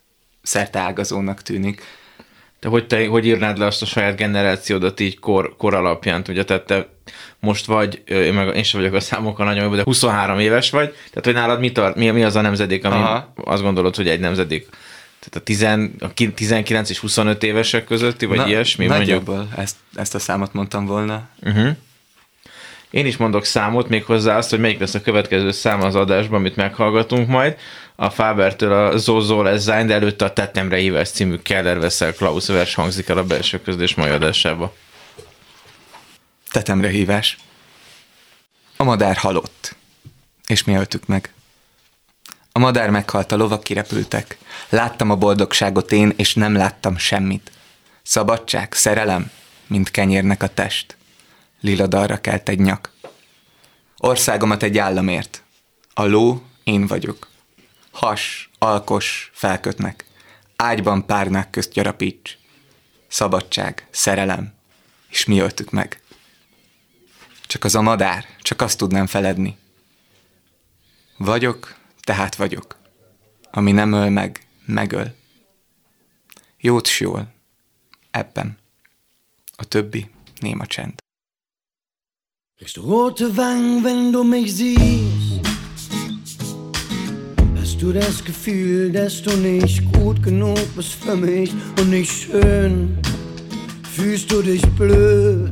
szerte 0.43 0.79
ágazónak 0.79 1.43
tűnik. 1.43 1.83
De 2.61 2.69
hogy 2.69 2.87
te, 2.87 3.07
hogy 3.07 3.27
írnád 3.27 3.59
le 3.59 3.67
azt 3.67 3.83
a 3.83 3.87
saját 3.87 4.17
generációdat 4.17 5.01
így 5.01 5.19
kor, 5.19 5.57
kor 5.57 5.75
alapján, 5.75 6.25
ugye, 6.29 6.45
tehát 6.45 6.67
te 6.67 6.89
most 7.41 7.67
vagy, 7.67 8.03
én, 8.07 8.35
meg, 8.35 8.57
én 8.57 8.63
sem 8.63 8.81
vagyok 8.81 8.95
a 8.95 9.01
számokkal 9.01 9.47
nagyon 9.47 9.65
jó, 9.65 9.75
de 9.75 9.83
23 9.83 10.39
éves 10.39 10.71
vagy, 10.71 10.89
tehát 10.89 11.25
hogy 11.25 11.35
nálad 11.35 11.61
mi, 11.61 11.73
tart, 11.73 11.97
mi, 11.97 12.11
mi 12.11 12.23
az 12.23 12.37
a 12.37 12.41
nemzedék, 12.41 12.85
ami 12.85 12.95
Aha. 12.95 13.33
azt 13.35 13.63
gondolod, 13.63 13.97
hogy 13.97 14.09
egy 14.09 14.21
nemzedék 14.21 14.69
tehát 15.19 15.37
a, 15.37 15.41
10, 15.41 15.63
a 16.01 16.35
19 16.35 16.91
és 16.91 16.99
25 16.99 17.43
évesek 17.43 17.85
közötti, 17.85 18.27
vagy 18.27 18.37
Na, 18.37 18.47
ilyesmi? 18.47 18.87
Nagyjából 18.87 19.49
ezt, 19.57 19.77
ezt 19.95 20.15
a 20.15 20.19
számot 20.19 20.53
mondtam 20.53 20.87
volna. 20.87 21.29
Uh-huh. 21.43 21.77
Én 22.95 23.07
is 23.07 23.17
mondok 23.17 23.45
számot, 23.45 23.89
még 23.89 24.05
hozzá 24.05 24.37
azt, 24.37 24.51
hogy 24.51 24.59
melyik 24.59 24.79
lesz 24.79 24.95
a 24.95 25.01
következő 25.01 25.51
szám 25.51 25.83
az 25.83 25.95
adásban, 25.95 26.39
amit 26.39 26.57
meghallgatunk 26.57 27.29
majd. 27.29 27.57
A 27.97 28.11
Fabertől 28.11 28.73
a 28.73 28.97
Zozo 28.97 29.43
lesz 29.43 29.63
Zayn, 29.63 29.87
de 29.87 29.95
előtte 29.95 30.25
a 30.25 30.33
Tettemre 30.33 30.77
hívás 30.77 31.09
című 31.09 31.37
Keller 31.37 31.79
Veszel 31.79 32.13
Klaus 32.13 32.47
vers 32.47 32.75
hangzik 32.75 33.09
el 33.09 33.19
a 33.19 33.25
belső 33.25 33.61
közlés 33.61 33.95
mai 33.95 34.11
adásába. 34.11 34.75
Tetemre 36.51 36.89
hívás. 36.89 37.37
A 38.77 38.85
madár 38.85 39.17
halott, 39.17 39.77
és 40.47 40.65
mi 40.65 40.75
öltük 40.75 41.07
meg. 41.07 41.33
A 42.53 42.59
madár 42.59 42.91
meghalt, 42.91 43.33
a 43.33 43.37
lovak 43.37 43.63
kirepültek. 43.63 44.39
Láttam 44.69 45.11
a 45.11 45.17
boldogságot 45.17 45.93
én, 45.93 46.13
és 46.17 46.35
nem 46.35 46.57
láttam 46.57 46.97
semmit. 46.97 47.51
Szabadság, 48.03 48.73
szerelem, 48.73 49.31
mint 49.67 49.91
kenyérnek 49.91 50.43
a 50.43 50.49
test 50.49 50.97
lila 51.65 51.87
dalra 51.87 52.21
kelt 52.21 52.49
egy 52.49 52.59
nyak. 52.59 52.93
Országomat 53.97 54.63
egy 54.63 54.79
államért. 54.79 55.43
A 55.95 56.05
ló 56.05 56.43
én 56.65 56.87
vagyok. 56.87 57.29
Has, 57.91 58.51
alkos, 58.59 59.31
felkötnek. 59.35 60.05
Ágyban 60.57 61.07
párnák 61.07 61.51
közt 61.51 61.73
gyarapíts. 61.73 62.39
Szabadság, 63.09 63.87
szerelem. 63.91 64.53
És 65.09 65.25
mi 65.25 65.39
öltük 65.39 65.71
meg. 65.71 66.03
Csak 67.47 67.65
az 67.65 67.75
a 67.75 67.83
madár, 67.83 68.27
csak 68.41 68.61
azt 68.61 68.79
tudnám 68.79 69.07
feledni. 69.07 69.57
Vagyok, 71.17 71.77
tehát 72.01 72.35
vagyok. 72.35 72.79
Ami 73.51 73.73
nem 73.73 73.93
öl 73.93 74.11
meg, 74.11 74.47
megöl. 74.67 75.15
Jót 76.59 76.87
s 76.87 77.01
jól. 77.01 77.35
Ebben. 78.11 78.59
A 79.57 79.65
többi 79.65 80.11
néma 80.41 80.67
csend. 80.67 81.04
Kriegst 82.57 82.77
du 82.77 82.83
rote 82.83 83.37
Wangen, 83.37 83.83
wenn 83.83 84.13
du 84.13 84.23
mich 84.23 84.55
siehst? 84.55 85.41
Hast 87.61 87.83
du 87.83 87.93
das 87.93 88.25
Gefühl, 88.25 88.93
dass 88.93 89.21
du 89.23 89.33
nicht 89.33 89.83
gut 89.93 90.23
genug 90.23 90.61
bist 90.77 90.93
für 90.93 91.17
mich 91.17 91.53
und 91.81 91.91
nicht 91.91 92.13
schön? 92.13 92.97
Fühlst 93.91 94.31
du 94.31 94.41
dich 94.41 94.65
blöd? 94.79 95.51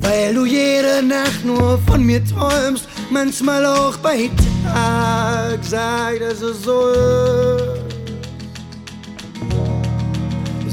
Weil 0.00 0.32
du 0.32 0.46
jede 0.46 1.02
Nacht 1.02 1.44
nur 1.44 1.78
von 1.86 2.02
mir 2.02 2.24
träumst, 2.24 2.88
manchmal 3.10 3.66
auch 3.66 3.98
bei 3.98 4.30
Tag, 4.64 5.58
sag, 5.62 6.20
dass 6.20 6.40
es 6.40 6.62
so 6.62 6.88
ist. 6.88 7.68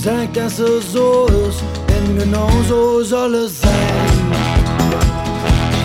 Sag, 0.02 0.34
dass 0.34 0.60
es 0.60 0.94
so 0.94 1.28
ist, 1.50 1.62
denn 1.96 2.18
genau 2.18 2.50
so 2.68 3.04
soll 3.04 3.36
es 3.36 3.62
sein. 3.62 3.72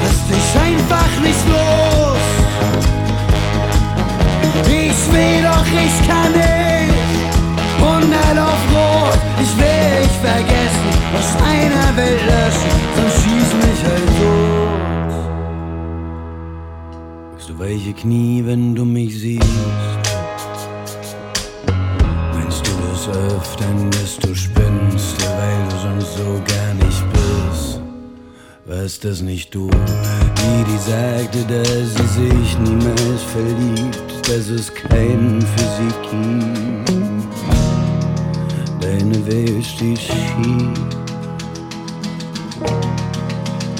Lass 0.02 0.20
dich 0.30 0.48
einfach 0.68 1.12
nicht 1.22 1.44
los. 1.48 2.24
Ich 4.66 5.12
will 5.12 5.42
doch, 5.42 5.68
ich 5.86 5.96
kann 6.08 6.32
nicht. 6.32 6.50
100 7.80 8.38
auf 8.38 8.62
Rot, 8.74 9.18
ich 9.40 9.56
will 9.56 10.04
ich 10.04 10.16
vergessen, 10.28 10.90
was 11.14 11.28
einer 11.52 11.88
will 11.96 12.18
löschen, 12.26 12.74
sonst 12.96 13.16
schieß 13.22 13.50
mich 13.62 13.80
halt 13.88 14.10
tot. 14.18 15.12
Kriegst 17.32 17.48
du 17.48 17.58
welche 17.58 17.92
Knie, 17.94 18.42
wenn 18.44 18.74
du 18.74 18.84
mich 18.84 19.18
siehst? 19.18 19.99
Meinst 24.10 24.24
du 24.24 24.34
spinnst, 24.34 25.22
weil 25.22 25.68
du 25.68 25.76
sonst 25.82 26.16
so 26.16 26.42
gar 26.52 26.74
nicht 26.74 27.04
bist? 27.12 27.80
Weißt 28.66 29.04
das 29.04 29.22
nicht 29.22 29.54
du, 29.54 29.70
die 29.70 30.64
die 30.64 30.78
sagte, 30.78 31.44
dass 31.46 31.94
sie 31.94 32.08
sich 32.20 32.58
niemals 32.58 33.22
verliebt, 33.32 34.28
dass 34.28 34.48
es 34.48 34.74
keinen 34.74 35.40
für 35.40 35.68
sie 35.76 35.92
gibt? 36.10 36.90
Deine 38.80 39.26
Welt 39.26 39.64
steht 39.64 40.00
schief. 40.00 40.74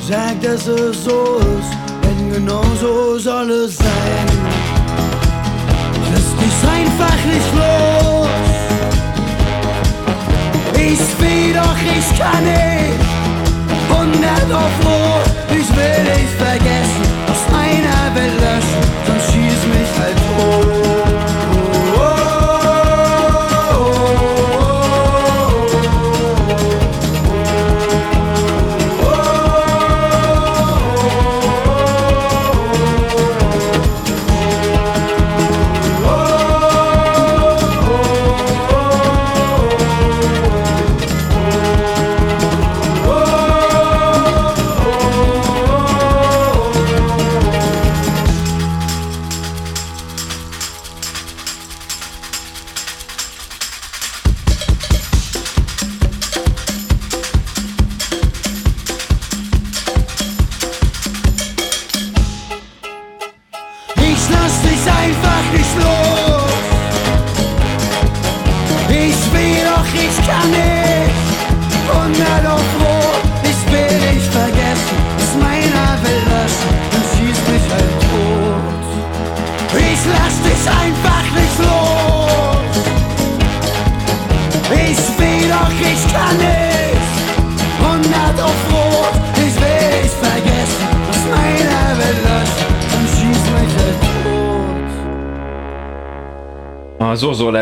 Sag, 0.08 0.40
dass 0.42 0.68
es 0.68 1.04
so 1.04 1.38
ist, 1.38 2.04
denn 2.04 2.32
genau 2.32 2.62
so 2.80 3.18
soll 3.18 3.50
es 3.50 3.76
sein. 3.76 4.28
Lass 6.12 6.36
dich 6.36 6.70
einfach 6.70 7.24
nicht 7.26 7.54
los. 7.54 8.29
Ich 10.82 11.00
will 11.20 11.52
doch, 11.52 11.76
ich 11.76 12.18
kann 12.18 12.44
nicht. 12.44 13.00
100 13.90 14.52
auf 14.52 14.86
Rot, 14.86 15.26
ich 15.50 15.68
will 15.76 16.04
dich 16.04 16.30
vergessen. 16.38 17.04
Was 17.26 17.42
einer 17.54 18.14
will 18.14 18.32
löschen, 18.40 18.82
sonst 19.06 19.26
schieß 19.26 19.60
mich 19.68 19.90
halt 19.98 20.16
tot. 20.16 20.79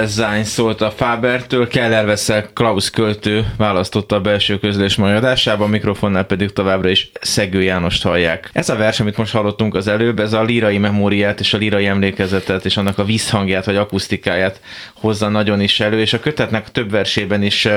Zány 0.09 0.44
szólt 0.44 0.81
a 0.81 0.90
Fabertől, 0.90 1.68
Keller 1.68 2.07
Veszel 2.07 2.49
Klaus 2.53 2.90
költő 2.90 3.47
választotta 3.57 4.16
a 4.16 4.21
belső 4.21 4.59
közlés 4.59 4.97
mai 4.97 5.12
adásába, 5.12 5.64
a 5.64 5.68
mikrofonnál 5.68 6.25
pedig 6.25 6.53
továbbra 6.53 6.88
is 6.88 7.11
Szegő 7.21 7.62
Jánost 7.62 8.03
hallják. 8.03 8.51
Ez 8.53 8.68
a 8.68 8.77
vers, 8.77 9.01
amit 9.01 9.16
most 9.16 9.33
hallottunk 9.33 9.75
az 9.75 9.88
előbb, 9.88 10.18
ez 10.18 10.33
a 10.33 10.42
lírai 10.42 10.79
memóriát 10.79 11.40
és 11.40 11.55
a 11.55 11.59
lírai 11.59 11.87
emlékezetet 11.87 12.64
és 12.64 12.77
annak 12.77 12.99
a 12.99 13.05
visszhangját 13.05 13.64
vagy 13.64 13.77
akusztikáját 13.77 14.61
hozza 14.94 15.29
nagyon 15.29 15.61
is 15.61 15.81
elő, 15.81 16.01
és 16.01 16.12
a 16.12 16.21
kötetnek 16.21 16.71
több 16.71 16.90
versében 16.90 17.42
is 17.42 17.68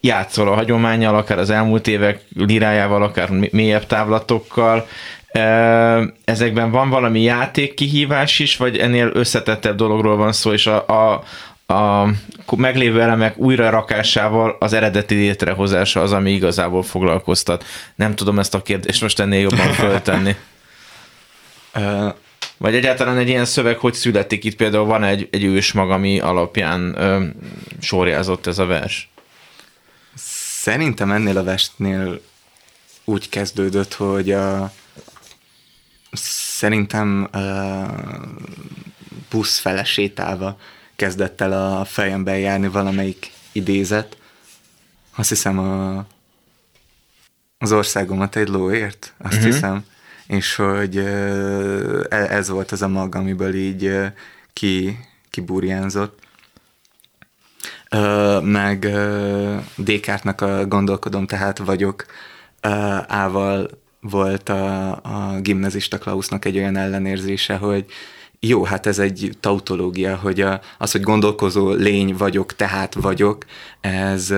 játszol 0.00 0.48
a 0.48 0.54
hagyományjal, 0.54 1.16
akár 1.16 1.38
az 1.38 1.50
elmúlt 1.50 1.86
évek 1.86 2.20
lirájával, 2.36 3.02
akár 3.02 3.30
mélyebb 3.30 3.86
távlatokkal. 3.86 4.86
Ezekben 6.24 6.70
van 6.70 6.90
valami 6.90 7.22
játékkihívás 7.22 8.38
is, 8.38 8.56
vagy 8.56 8.76
ennél 8.76 9.10
összetettebb 9.12 9.76
dologról 9.76 10.16
van 10.16 10.32
szó, 10.32 10.52
és 10.52 10.66
a, 10.66 10.86
a, 10.86 11.22
a 11.70 12.08
meglévő 12.56 13.00
elemek 13.00 13.38
újra 13.38 13.70
rakásával 13.70 14.56
az 14.58 14.72
eredeti 14.72 15.14
létrehozása 15.14 16.00
az, 16.00 16.12
ami 16.12 16.32
igazából 16.32 16.82
foglalkoztat. 16.82 17.64
Nem 17.94 18.14
tudom 18.14 18.38
ezt 18.38 18.54
a 18.54 18.62
kérdést 18.62 19.02
most 19.02 19.20
ennél 19.20 19.40
jobban 19.40 19.72
föltenni. 19.72 20.36
Vagy 22.56 22.74
egyáltalán 22.74 23.16
egy 23.16 23.28
ilyen 23.28 23.44
szöveg 23.44 23.78
hogy 23.78 23.94
születik? 23.94 24.44
Itt 24.44 24.56
például 24.56 24.84
van 24.84 25.04
egy, 25.04 25.28
egy 25.30 25.44
ősmag, 25.44 25.90
ami 25.90 26.20
alapján 26.20 26.94
ö, 26.98 27.24
sorjázott 27.80 28.46
ez 28.46 28.58
a 28.58 28.66
vers. 28.66 29.10
Szerintem 30.60 31.10
ennél 31.10 31.38
a 31.38 31.44
vestnél 31.44 32.20
úgy 33.04 33.28
kezdődött, 33.28 33.94
hogy 33.94 34.30
a, 34.30 34.72
szerintem 36.12 37.28
a 37.32 37.38
busz 39.30 39.58
fele 39.58 39.84
sétálva 39.84 40.58
kezdett 40.98 41.40
el 41.40 41.52
a 41.52 41.84
fejemben 41.84 42.38
járni 42.38 42.68
valamelyik 42.68 43.32
idézet. 43.52 44.16
Azt 45.16 45.28
hiszem 45.28 45.58
a, 45.58 46.06
az 47.58 47.72
országomat 47.72 48.36
egy 48.36 48.48
lóért, 48.48 49.12
azt 49.18 49.34
uh-huh. 49.34 49.52
hiszem. 49.52 49.84
És 50.26 50.54
hogy 50.54 50.96
e- 50.96 52.06
ez 52.08 52.48
volt 52.48 52.72
az 52.72 52.82
a 52.82 52.88
mag, 52.88 53.14
amiből 53.14 53.54
így 53.54 53.96
ki, 54.52 54.98
kiburjánzott. 55.30 56.18
Meg 58.42 58.78
Descartesnak 59.76 60.40
a 60.40 60.66
gondolkodom, 60.66 61.26
tehát 61.26 61.58
vagyok 61.58 62.06
ával 63.06 63.70
volt 64.00 64.48
a, 64.48 64.90
a 64.90 65.40
gimnazista 65.40 65.98
Klausnak 65.98 66.44
egy 66.44 66.56
olyan 66.56 66.76
ellenérzése, 66.76 67.56
hogy 67.56 67.86
jó, 68.40 68.64
hát 68.64 68.86
ez 68.86 68.98
egy 68.98 69.30
tautológia, 69.40 70.16
hogy 70.16 70.40
a, 70.40 70.60
az, 70.78 70.92
hogy 70.92 71.02
gondolkozó 71.02 71.70
lény 71.72 72.16
vagyok, 72.16 72.56
tehát 72.56 72.94
vagyok, 72.94 73.44
ez 73.80 74.32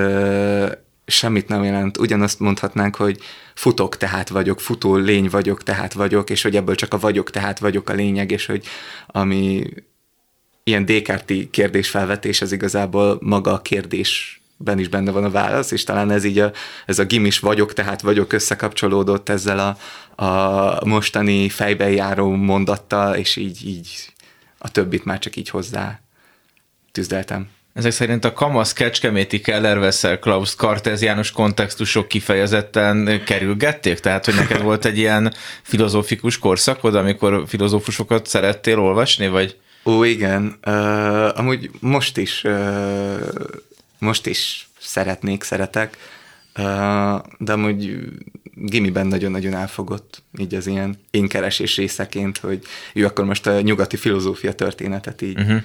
semmit 1.06 1.48
nem 1.48 1.64
jelent. 1.64 1.98
Ugyanazt 1.98 2.40
mondhatnánk, 2.40 2.96
hogy 2.96 3.18
futok, 3.54 3.96
tehát 3.96 4.28
vagyok, 4.28 4.60
futó 4.60 4.96
lény 4.96 5.28
vagyok, 5.28 5.62
tehát 5.62 5.92
vagyok, 5.92 6.30
és 6.30 6.42
hogy 6.42 6.56
ebből 6.56 6.74
csak 6.74 6.94
a 6.94 6.98
vagyok, 6.98 7.30
tehát 7.30 7.58
vagyok 7.58 7.88
a 7.88 7.92
lényeg, 7.92 8.30
és 8.30 8.46
hogy 8.46 8.66
ami 9.06 9.64
ilyen 10.62 10.84
Descartes-i 10.84 11.50
kérdésfelvetés, 11.50 12.40
ez 12.40 12.52
igazából 12.52 13.18
maga 13.20 13.52
a 13.52 13.62
kérdésben 14.60 14.78
is 14.78 14.88
benne 14.88 15.10
van 15.10 15.24
a 15.24 15.30
válasz, 15.30 15.70
és 15.70 15.84
talán 15.84 16.10
ez 16.10 16.24
így 16.24 16.38
a, 16.38 16.52
ez 16.86 16.98
a 16.98 17.04
gimis 17.04 17.38
vagyok, 17.38 17.72
tehát 17.72 18.00
vagyok 18.00 18.32
összekapcsolódott 18.32 19.28
ezzel 19.28 19.58
a, 19.58 20.24
a 20.24 20.84
mostani 20.84 21.48
fejben 21.48 21.90
járó 21.90 22.30
mondattal, 22.30 23.14
és 23.14 23.36
így, 23.36 23.66
így 23.66 24.12
a 24.58 24.70
többit 24.70 25.04
már 25.04 25.18
csak 25.18 25.36
így 25.36 25.48
hozzá 25.48 26.00
tűzdeltem. 26.92 27.48
Ezek 27.74 27.92
szerint 27.92 28.24
a 28.24 28.32
kamasz 28.32 28.72
kecskeméti 28.72 29.40
Keller 29.40 29.78
Veszel 29.78 30.18
Klaus 30.18 30.54
karteziánus 30.54 31.30
kontextusok 31.30 32.08
kifejezetten 32.08 33.22
kerülgették? 33.24 33.98
Tehát, 33.98 34.24
hogy 34.24 34.34
neked 34.34 34.62
volt 34.62 34.84
egy 34.84 34.98
ilyen 34.98 35.32
filozófikus 35.62 36.38
korszakod, 36.38 36.94
amikor 36.94 37.44
filozófusokat 37.46 38.26
szerettél 38.26 38.78
olvasni, 38.78 39.28
vagy? 39.28 39.56
Ó, 39.84 40.04
igen. 40.04 40.58
Uh, 40.66 41.38
amúgy 41.38 41.70
most 41.80 42.16
is, 42.16 42.44
uh, 42.44 42.50
most 44.00 44.26
is 44.26 44.68
szeretnék, 44.78 45.42
szeretek, 45.42 45.96
de 47.38 47.52
amúgy 47.52 48.08
gimiben 48.54 49.06
nagyon-nagyon 49.06 49.54
elfogott 49.54 50.22
így 50.38 50.54
az 50.54 50.66
ilyen 50.66 50.98
énkeresés 51.10 51.76
részeként, 51.76 52.38
hogy 52.38 52.64
ő 52.94 53.04
akkor 53.04 53.24
most 53.24 53.46
a 53.46 53.60
nyugati 53.60 53.96
filozófia 53.96 54.52
történetet 54.52 55.22
így 55.22 55.38
uh-huh. 55.38 55.60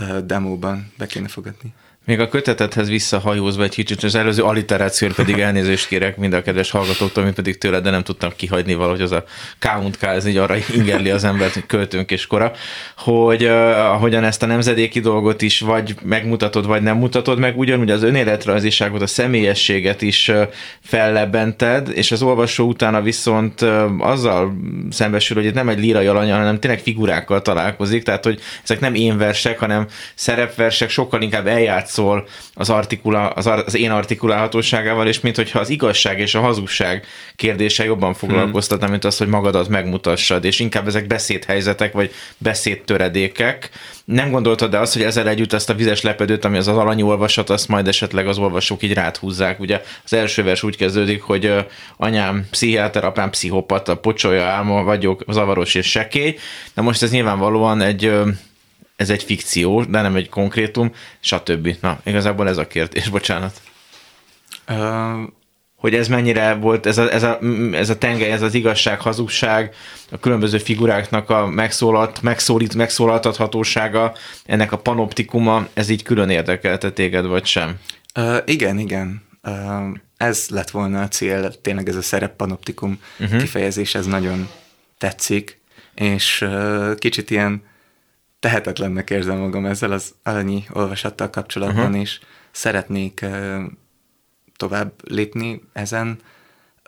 uh, 0.00 0.18
demóban 0.18 0.92
be 0.98 1.06
kéne 1.06 1.28
fogadni. 1.28 1.74
Még 2.06 2.20
a 2.20 2.28
kötetethez 2.28 2.88
visszahajózva 2.88 3.62
egy 3.62 3.74
kicsit, 3.74 4.02
az 4.02 4.14
előző 4.14 4.42
alliterációt 4.42 5.14
pedig 5.14 5.38
elnézést 5.38 5.86
kérek 5.86 6.16
mind 6.16 6.32
a 6.32 6.42
kedves 6.42 6.70
hallgatóktól, 6.70 7.22
mint 7.22 7.36
pedig 7.36 7.58
tőle, 7.58 7.80
de 7.80 7.90
nem 7.90 8.02
tudtam 8.02 8.32
kihagyni 8.36 8.74
valahogy 8.74 9.00
az 9.00 9.12
a 9.12 9.24
K 9.58 10.02
ez 10.02 10.26
így 10.26 10.36
arra 10.36 10.54
ingerli 10.74 11.10
az 11.10 11.24
embert, 11.24 11.52
hogy 11.52 11.66
költőnk 11.66 12.10
és 12.10 12.26
kora, 12.26 12.52
hogy 12.96 13.44
uh, 13.44 13.50
ahogyan 13.92 14.24
ezt 14.24 14.42
a 14.42 14.46
nemzedéki 14.46 15.00
dolgot 15.00 15.42
is 15.42 15.60
vagy 15.60 15.94
megmutatod, 16.02 16.66
vagy 16.66 16.82
nem 16.82 16.96
mutatod 16.96 17.38
meg, 17.38 17.58
ugyanúgy 17.58 17.90
az 17.90 18.02
önéletrajziságot, 18.02 19.02
a 19.02 19.06
személyességet 19.06 20.02
is 20.02 20.28
uh, 20.28 20.42
fellebbented, 20.82 21.88
és 21.88 22.12
az 22.12 22.22
olvasó 22.22 22.66
utána 22.66 23.02
viszont 23.02 23.60
uh, 23.60 23.84
azzal 23.98 24.56
szembesül, 24.90 25.36
hogy 25.36 25.46
itt 25.46 25.54
nem 25.54 25.68
egy 25.68 25.80
lírai 25.80 26.06
alany, 26.06 26.30
hanem 26.30 26.60
tényleg 26.60 26.80
figurákkal 26.80 27.42
találkozik, 27.42 28.02
tehát 28.02 28.24
hogy 28.24 28.40
ezek 28.62 28.80
nem 28.80 28.94
én 28.94 29.18
versek, 29.18 29.58
hanem 29.58 29.86
szerepversek, 30.14 30.90
sokkal 30.90 31.22
inkább 31.22 31.46
eljátsz 31.46 31.95
szól 31.96 32.26
az, 32.54 32.70
artikula, 32.70 33.28
az, 33.28 33.46
ar, 33.46 33.62
az 33.66 33.76
én 33.76 33.90
artikulálhatóságával, 33.90 35.06
és 35.06 35.20
mint 35.20 35.36
hogyha 35.36 35.58
az 35.58 35.68
igazság 35.68 36.18
és 36.18 36.34
a 36.34 36.40
hazugság 36.40 37.06
kérdése 37.36 37.84
jobban 37.84 38.14
foglalkoztatna, 38.14 38.82
hmm. 38.82 38.92
mint 38.92 39.04
az, 39.04 39.18
hogy 39.18 39.26
magadat 39.26 39.68
megmutassad, 39.68 40.44
és 40.44 40.60
inkább 40.60 40.86
ezek 40.86 41.06
beszédhelyzetek, 41.06 41.92
vagy 41.92 42.12
beszédtöredékek. 42.38 43.70
Nem 44.04 44.30
gondoltad 44.30 44.70
de 44.70 44.78
azt, 44.78 44.92
hogy 44.92 45.02
ezzel 45.02 45.28
együtt 45.28 45.52
ezt 45.52 45.70
a 45.70 45.74
vizes 45.74 46.00
lepedőt, 46.02 46.44
ami 46.44 46.56
az 46.56 46.68
az 46.68 46.76
alanyi 46.76 47.02
olvasat, 47.02 47.50
azt 47.50 47.68
majd 47.68 47.88
esetleg 47.88 48.28
az 48.28 48.38
olvasók 48.38 48.82
így 48.82 48.92
ráthúzzák. 48.92 49.60
Ugye 49.60 49.82
az 50.04 50.12
első 50.12 50.42
vers 50.42 50.62
úgy 50.62 50.76
kezdődik, 50.76 51.22
hogy 51.22 51.54
anyám 51.96 52.46
pszichiáter, 52.50 53.04
apám 53.04 53.30
pszichopata, 53.30 53.96
pocsolya, 53.96 54.44
álma, 54.44 54.82
vagyok, 54.82 55.24
zavaros 55.28 55.74
és 55.74 55.90
sekély. 55.90 56.36
Na 56.74 56.82
most 56.82 57.02
ez 57.02 57.10
nyilvánvalóan 57.10 57.80
egy 57.80 58.12
ez 58.96 59.10
egy 59.10 59.22
fikció, 59.22 59.84
de 59.84 60.00
nem 60.00 60.16
egy 60.16 60.28
konkrétum, 60.28 60.92
stb. 61.20 61.76
Na, 61.80 62.00
igazából 62.04 62.48
ez 62.48 62.56
a 62.56 62.66
kérdés, 62.66 63.08
bocsánat. 63.08 63.60
Uh, 64.68 65.20
hogy 65.76 65.94
ez 65.94 66.08
mennyire 66.08 66.54
volt, 66.54 66.86
ez 66.86 66.98
a, 66.98 67.12
ez, 67.12 67.22
a, 67.22 67.38
ez 67.72 67.90
a 67.90 67.98
tengely, 67.98 68.30
ez 68.30 68.42
az 68.42 68.54
igazság, 68.54 69.00
hazugság, 69.00 69.74
a 70.10 70.18
különböző 70.18 70.58
figuráknak 70.58 71.30
a 71.30 71.46
megszólalt, 71.46 72.22
megszólít, 72.22 72.74
megszólaltathatósága, 72.74 74.12
ennek 74.46 74.72
a 74.72 74.78
panoptikuma, 74.78 75.66
ez 75.74 75.88
így 75.88 76.02
külön 76.02 76.30
érdekelte 76.30 76.90
téged, 76.90 77.26
vagy 77.26 77.44
sem? 77.44 77.78
Uh, 78.18 78.36
igen, 78.44 78.78
igen. 78.78 79.22
Uh, 79.42 79.52
ez 80.16 80.46
lett 80.48 80.70
volna 80.70 81.02
a 81.02 81.08
cél, 81.08 81.60
tényleg 81.60 81.88
ez 81.88 81.96
a 81.96 82.02
szerep 82.02 82.36
panoptikum 82.36 83.00
uh-huh. 83.18 83.40
kifejezés, 83.40 83.94
ez 83.94 84.06
nagyon 84.06 84.48
tetszik, 84.98 85.60
és 85.94 86.40
uh, 86.40 86.94
kicsit 86.94 87.30
ilyen 87.30 87.62
tehetetlennek 88.46 89.10
érzem 89.10 89.38
magam 89.38 89.66
ezzel 89.66 89.92
az 89.92 90.14
alanyi 90.22 90.64
olvasattal 90.72 91.30
kapcsolatban, 91.30 91.84
uh-huh. 91.84 92.00
és 92.00 92.20
szeretnék 92.50 93.20
uh, 93.22 93.62
tovább 94.56 94.92
lépni 95.04 95.62
ezen. 95.72 96.18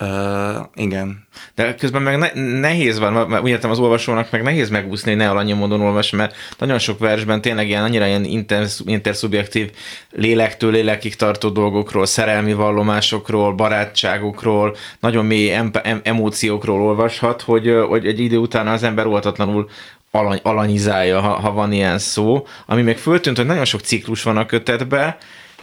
Uh, 0.00 0.66
igen. 0.74 1.26
De 1.54 1.74
közben 1.74 2.02
meg 2.02 2.18
ne, 2.18 2.58
nehéz 2.60 2.98
van, 2.98 3.28
mert 3.28 3.42
úgy 3.42 3.48
értem 3.48 3.70
az 3.70 3.78
olvasónak 3.78 4.30
meg 4.30 4.42
nehéz 4.42 4.68
megúszni, 4.68 5.10
hogy 5.10 5.20
ne 5.20 5.30
alanyi 5.30 5.52
módon 5.52 5.80
olvas, 5.80 6.10
mert 6.10 6.34
nagyon 6.58 6.78
sok 6.78 6.98
versben 6.98 7.40
tényleg 7.40 7.68
ilyen 7.68 7.82
annyira 7.82 8.06
ilyen 8.06 8.24
inter, 8.24 8.66
interszubjektív 8.84 9.70
lélektől 10.10 10.70
lélekig 10.70 11.16
tartó 11.16 11.48
dolgokról, 11.48 12.06
szerelmi 12.06 12.52
vallomásokról, 12.52 13.54
barátságokról, 13.54 14.76
nagyon 15.00 15.26
mély 15.26 15.52
em, 15.52 15.70
em, 15.82 16.00
emóciókról 16.02 16.82
olvashat, 16.82 17.42
hogy, 17.42 17.74
hogy 17.88 18.06
egy 18.06 18.20
idő 18.20 18.36
után 18.36 18.68
az 18.68 18.82
ember 18.82 19.06
óvatatlanul 19.06 19.68
alany, 20.10 20.40
alanyizálja, 20.42 21.20
ha, 21.20 21.28
ha 21.28 21.52
van 21.52 21.72
ilyen 21.72 21.98
szó, 21.98 22.46
ami 22.66 22.82
még 22.82 22.96
föltűnt, 22.96 23.36
hogy 23.36 23.46
nagyon 23.46 23.64
sok 23.64 23.80
ciklus 23.80 24.22
van 24.22 24.36
a 24.36 24.46
kötetben, 24.46 25.16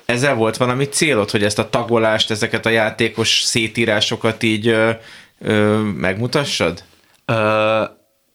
ezzel 0.05 0.35
volt 0.35 0.57
valami 0.57 0.85
célod, 0.85 1.29
hogy 1.29 1.43
ezt 1.43 1.59
a 1.59 1.69
tagolást, 1.69 2.31
ezeket 2.31 2.65
a 2.65 2.69
játékos 2.69 3.41
szétírásokat 3.41 4.43
így 4.43 4.67
ö, 4.67 4.91
ö, 5.39 5.79
megmutassad? 5.79 6.83
Ö, 7.25 7.83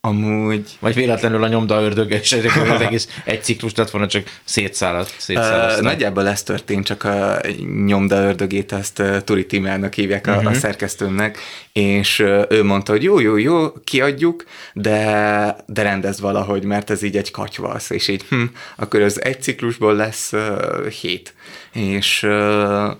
Amúgy... 0.02 0.76
Vagy 0.78 0.94
véletlenül 0.94 1.42
a 1.42 1.48
nyomda 1.48 1.82
ördöge, 1.82 2.18
és 2.18 2.32
az 2.32 2.80
egész 2.86 3.08
egy 3.24 3.42
ciklus 3.42 3.74
lett 3.74 3.90
volna, 3.90 4.06
csak 4.06 4.38
szétszálladt. 4.44 5.14
Uh, 5.28 5.80
nagyjából 5.80 6.28
ez 6.28 6.42
történt, 6.42 6.84
csak 6.84 7.04
a 7.04 7.40
nyomda 7.84 8.22
ördögét 8.22 8.72
ezt 8.72 8.98
uh, 8.98 9.18
Turi 9.18 9.46
Timának 9.46 9.94
hívják 9.94 10.26
uh-huh. 10.26 10.44
a, 10.44 10.46
a 10.46 10.50
mhm. 10.50 10.58
szerkesztőmnek, 10.58 11.38
és 11.72 12.18
uh, 12.18 12.44
ő 12.48 12.64
mondta, 12.64 12.92
hogy 12.92 13.02
jó, 13.02 13.20
jó, 13.20 13.36
jó, 13.36 13.72
kiadjuk, 13.84 14.44
de, 14.72 15.56
de 15.66 15.82
rendez 15.82 16.20
valahogy, 16.20 16.64
mert 16.64 16.90
ez 16.90 17.02
így 17.02 17.16
egy 17.16 17.30
katyvasz, 17.30 17.90
és 17.90 18.08
így, 18.08 18.24
hm, 18.28 18.42
akkor 18.76 19.00
az 19.00 19.22
egy 19.22 19.42
ciklusból 19.42 19.94
lesz 19.94 20.32
uh, 20.32 20.86
hét. 20.86 21.34
És 21.72 22.22
uh, 22.22 22.90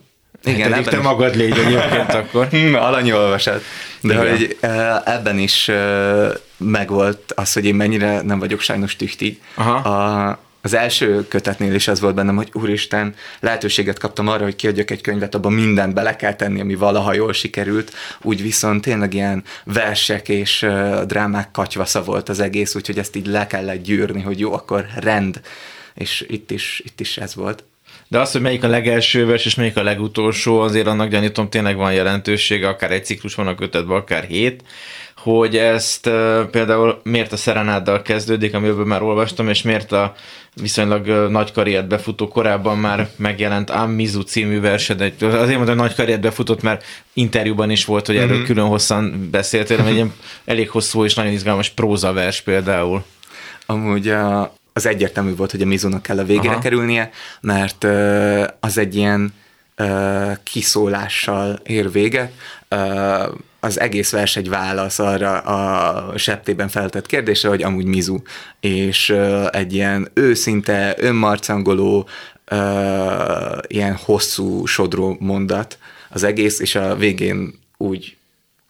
igen, 0.44 0.72
hát, 0.72 0.88
te 0.88 1.00
magad 1.00 1.36
légy 1.36 1.58
egyébként 1.58 2.14
akkor. 2.22 2.48
Hmm, 2.48 2.74
alany 2.74 3.10
olvasat. 3.10 3.62
De 4.00 4.14
Igen. 4.14 4.30
hogy 4.30 4.56
ebben 5.04 5.38
is 5.38 5.70
megvolt 6.61 7.33
az, 7.35 7.53
hogy 7.53 7.64
én 7.64 7.75
mennyire 7.75 8.23
nem 8.23 8.38
vagyok 8.38 8.61
sajnos 8.61 8.96
tühti. 8.96 9.40
Aha. 9.55 9.75
A, 9.75 10.38
az 10.62 10.75
első 10.75 11.29
kötetnél 11.29 11.75
is 11.75 11.88
az 11.88 12.01
volt 12.01 12.14
bennem, 12.14 12.37
hogy 12.37 12.51
úristen, 12.53 13.14
lehetőséget 13.40 13.99
kaptam 13.99 14.29
arra, 14.29 14.44
hogy 14.44 14.57
kiadjak 14.57 14.90
egy 14.90 15.01
könyvet, 15.01 15.35
abban 15.35 15.53
mindent 15.53 15.94
bele 15.94 16.16
kell 16.16 16.35
tenni, 16.35 16.61
ami 16.61 16.75
valaha 16.75 17.12
jól 17.12 17.33
sikerült, 17.33 17.92
úgy 18.23 18.42
viszont 18.42 18.83
tényleg 18.83 19.14
ilyen 19.14 19.44
versek 19.64 20.29
és 20.29 20.62
uh, 20.62 21.03
drámák 21.03 21.51
katyvasza 21.51 22.03
volt 22.03 22.29
az 22.29 22.40
egész, 22.40 22.75
úgyhogy 22.75 22.99
ezt 22.99 23.16
így 23.16 23.27
le 23.27 23.46
kellett 23.46 23.83
gyűrni, 23.83 24.20
hogy 24.20 24.38
jó, 24.38 24.53
akkor 24.53 24.87
rend. 24.96 25.40
És 25.94 26.25
itt 26.29 26.51
is, 26.51 26.83
itt 26.85 27.01
is 27.01 27.16
ez 27.16 27.35
volt. 27.35 27.64
De 28.08 28.18
az, 28.18 28.32
hogy 28.32 28.40
melyik 28.40 28.64
a 28.64 28.68
legelső 28.68 29.26
vers 29.26 29.46
és 29.46 29.54
melyik 29.54 29.76
a 29.76 29.82
legutolsó, 29.82 30.60
azért 30.60 30.86
annak 30.86 31.08
gyanítom 31.08 31.48
tényleg 31.48 31.76
van 31.76 31.92
jelentősége, 31.92 32.68
akár 32.68 32.90
egy 32.90 33.04
ciklus 33.04 33.34
van 33.34 33.46
a 33.46 33.54
kötetben, 33.54 33.96
akár 33.96 34.24
hét, 34.24 34.62
hogy 35.16 35.56
ezt 35.56 36.06
uh, 36.06 36.42
például 36.44 37.00
miért 37.04 37.32
a 37.32 37.36
Szerenáddal 37.36 38.02
kezdődik, 38.02 38.54
amiből 38.54 38.84
már 38.84 39.02
olvastam, 39.02 39.48
és 39.48 39.62
miért 39.62 39.92
a 39.92 40.14
viszonylag 40.54 41.06
uh, 41.06 41.28
nagy 41.28 41.52
karriert 41.52 41.88
befutó 41.88 42.28
korábban 42.28 42.78
már 42.78 43.08
megjelent 43.16 43.70
Amizu 43.70 44.20
című 44.20 44.60
versed. 44.60 45.00
Azért 45.00 45.56
mondom, 45.56 45.66
hogy 45.66 45.76
nagy 45.76 45.94
karriert 45.94 46.20
befutott, 46.20 46.62
mert 46.62 46.84
interjúban 47.12 47.70
is 47.70 47.84
volt, 47.84 48.06
hogy 48.06 48.16
erről 48.16 48.36
mm-hmm. 48.36 48.44
külön 48.44 48.66
hosszan 48.66 49.28
beszéltél, 49.30 49.86
egy 49.86 50.04
elég 50.44 50.70
hosszú 50.70 51.04
és 51.04 51.14
nagyon 51.14 51.32
izgalmas 51.32 51.68
prózavers 51.68 52.40
például. 52.40 53.04
Amúgy 53.66 54.08
a, 54.08 54.54
az 54.81 54.87
egyértelmű 54.87 55.35
volt, 55.35 55.51
hogy 55.51 55.62
a 55.62 55.66
Mizunak 55.66 56.03
kell 56.03 56.19
a 56.19 56.25
végére 56.25 56.53
Aha. 56.53 56.61
kerülnie, 56.61 57.11
mert 57.40 57.85
az 58.61 58.79
egy 58.79 58.97
ilyen 58.97 59.35
kiszólással 60.43 61.61
ér 61.64 61.93
véget. 61.93 62.33
Uh, 62.71 63.35
az 63.61 63.81
egész 63.81 64.11
vers 64.11 64.37
egy 64.37 64.49
válasz 64.49 64.99
arra 64.99 65.38
a 65.38 66.19
septében 66.19 66.69
feltett 66.69 67.07
kérdésre, 67.07 67.49
hogy 67.49 67.62
amúgy 67.62 67.85
Mizu, 67.85 68.19
és 68.61 69.14
egy 69.51 69.75
ilyen 69.75 70.09
őszinte, 70.14 70.95
önmarcangoló, 70.99 72.09
ilyen 73.66 73.97
hosszú 74.05 74.66
sodró 74.66 75.16
mondat 75.21 75.79
az 76.09 76.23
egész, 76.23 76.61
és 76.61 76.75
a 76.75 76.97
végén 76.97 77.59
úgy 77.77 78.16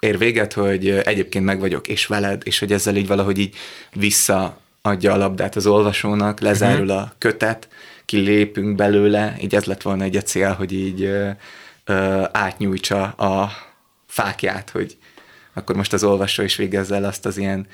ér 0.01 0.19
véget, 0.19 0.53
hogy 0.53 0.89
egyébként 0.89 1.45
meg 1.45 1.61
vagyok, 1.61 1.89
és 1.89 2.07
veled, 2.07 2.43
és 2.45 2.59
hogy 2.59 2.73
ezzel 2.73 2.97
így 2.97 3.07
valahogy 3.07 3.39
így 3.39 3.55
vissza 3.93 4.61
adja 4.83 5.13
a 5.13 5.17
labdát 5.17 5.57
az 5.57 5.67
olvasónak, 5.67 6.41
lezárul 6.41 6.87
uh-huh. 6.87 7.01
a 7.01 7.13
kötet, 7.19 7.69
kilépünk 8.05 8.77
belőle, 8.77 9.37
így 9.41 9.55
ez 9.55 9.65
lett 9.65 9.83
volna 9.83 10.05
egy 10.05 10.17
a 10.17 10.23
cél, 10.23 10.53
hogy 10.53 10.73
így 10.73 11.03
ö, 11.03 11.31
ö, 11.85 12.25
átnyújtsa 12.33 13.03
a 13.03 13.53
fákját, 14.07 14.71
hogy 14.71 14.99
akkor 15.55 15.77
most 15.77 15.93
az 15.93 16.05
olvasó 16.05 16.43
is 16.43 16.57
végezze 16.57 16.95
el 16.95 17.05
azt 17.05 17.27
az 17.27 17.37
ilyen 17.37 17.67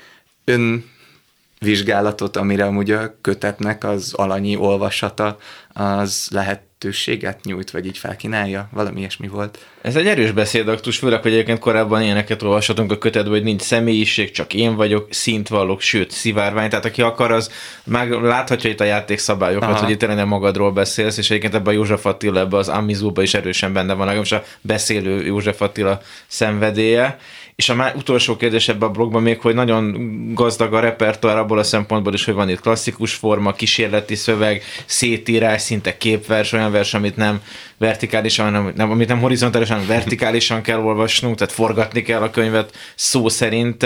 önvizsgálatot, 0.45 2.37
amire 2.37 2.65
amúgy 2.65 2.91
a 2.91 3.15
kötetnek 3.21 3.83
az 3.83 4.13
alanyi 4.13 4.55
olvasata 4.55 5.37
az 5.73 6.27
lehet 6.31 6.61
lehetőséget 6.79 7.43
nyújt, 7.43 7.71
vagy 7.71 7.85
így 7.85 7.97
felkínálja, 7.97 8.69
valami 8.71 8.99
ilyesmi 8.99 9.27
volt. 9.27 9.65
Ez 9.81 9.95
egy 9.95 10.07
erős 10.07 10.31
beszédaktus, 10.31 10.97
főleg, 10.97 11.21
hogy 11.21 11.31
egyébként 11.31 11.59
korábban 11.59 12.01
ilyeneket 12.01 12.41
olvashatunk 12.41 12.91
a 12.91 12.97
kötetben, 12.97 13.31
hogy 13.31 13.43
nincs 13.43 13.61
személyiség, 13.61 14.31
csak 14.31 14.53
én 14.53 14.75
vagyok, 14.75 15.07
szint 15.09 15.47
vallok, 15.47 15.81
sőt, 15.81 16.11
szivárvány, 16.11 16.69
tehát 16.69 16.85
aki 16.85 17.01
akar, 17.01 17.31
az 17.31 17.51
már 17.83 18.07
láthatja 18.07 18.69
itt 18.69 18.79
a 18.79 18.83
játékszabályokat, 18.83 19.69
Aha. 19.69 19.79
hogy 19.79 19.89
itt 19.89 19.99
tényleg 19.99 20.27
magadról 20.27 20.71
beszélsz, 20.71 21.17
és 21.17 21.29
egyébként 21.29 21.55
ebben 21.55 21.73
a 21.73 21.77
József 21.77 22.05
Attila, 22.05 22.39
ebben 22.39 22.59
az 22.59 22.69
Amizóban 22.69 23.23
is 23.23 23.33
erősen 23.33 23.73
benne 23.73 23.93
van, 23.93 24.15
most 24.15 24.33
a 24.33 24.43
beszélő 24.61 25.25
József 25.25 25.61
Attila 25.61 26.01
szenvedélye, 26.27 27.17
és 27.57 27.69
a 27.69 27.75
már 27.75 27.95
utolsó 27.95 28.35
kérdés 28.35 28.67
ebben 28.67 28.89
a 28.89 28.91
blogban 28.91 29.21
még, 29.21 29.39
hogy 29.39 29.53
nagyon 29.53 29.95
gazdag 30.33 30.73
a 30.73 30.79
repertoár 30.79 31.37
abból 31.37 31.57
a 31.57 31.63
szempontból 31.63 32.13
is, 32.13 32.25
hogy 32.25 32.33
van 32.33 32.49
itt 32.49 32.59
klasszikus 32.59 33.13
forma, 33.13 33.53
kísérleti 33.53 34.15
szöveg, 34.15 34.63
szétírás, 34.85 35.61
szinte 35.61 35.97
képvers, 35.97 36.51
olyan 36.51 36.66
vers, 36.71 36.93
amit 36.93 37.15
nem 37.15 37.41
vertikálisan, 37.77 38.51
nem, 38.51 38.71
nem, 38.75 38.91
amit 38.91 39.07
nem 39.07 39.19
horizontálisan, 39.19 39.85
vertikálisan 39.87 40.61
kell 40.61 40.79
olvasnunk, 40.79 41.37
tehát 41.37 41.53
forgatni 41.53 42.01
kell 42.01 42.21
a 42.21 42.29
könyvet 42.29 42.75
szó 42.95 43.29
szerint 43.29 43.85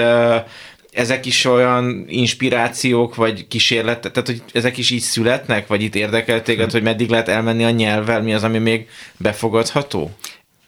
ezek 0.91 1.25
is 1.25 1.45
olyan 1.45 2.05
inspirációk, 2.07 3.15
vagy 3.15 3.47
kísérletek, 3.47 4.11
tehát 4.11 4.29
hogy 4.29 4.43
ezek 4.53 4.77
is 4.77 4.89
így 4.89 5.01
születnek, 5.01 5.67
vagy 5.67 5.81
itt 5.81 5.95
érdekel 5.95 6.41
téged, 6.41 6.71
hogy 6.71 6.83
meddig 6.83 7.09
lehet 7.09 7.27
elmenni 7.27 7.63
a 7.63 7.69
nyelvvel, 7.69 8.21
mi 8.21 8.33
az, 8.33 8.43
ami 8.43 8.57
még 8.57 8.87
befogadható? 9.17 10.11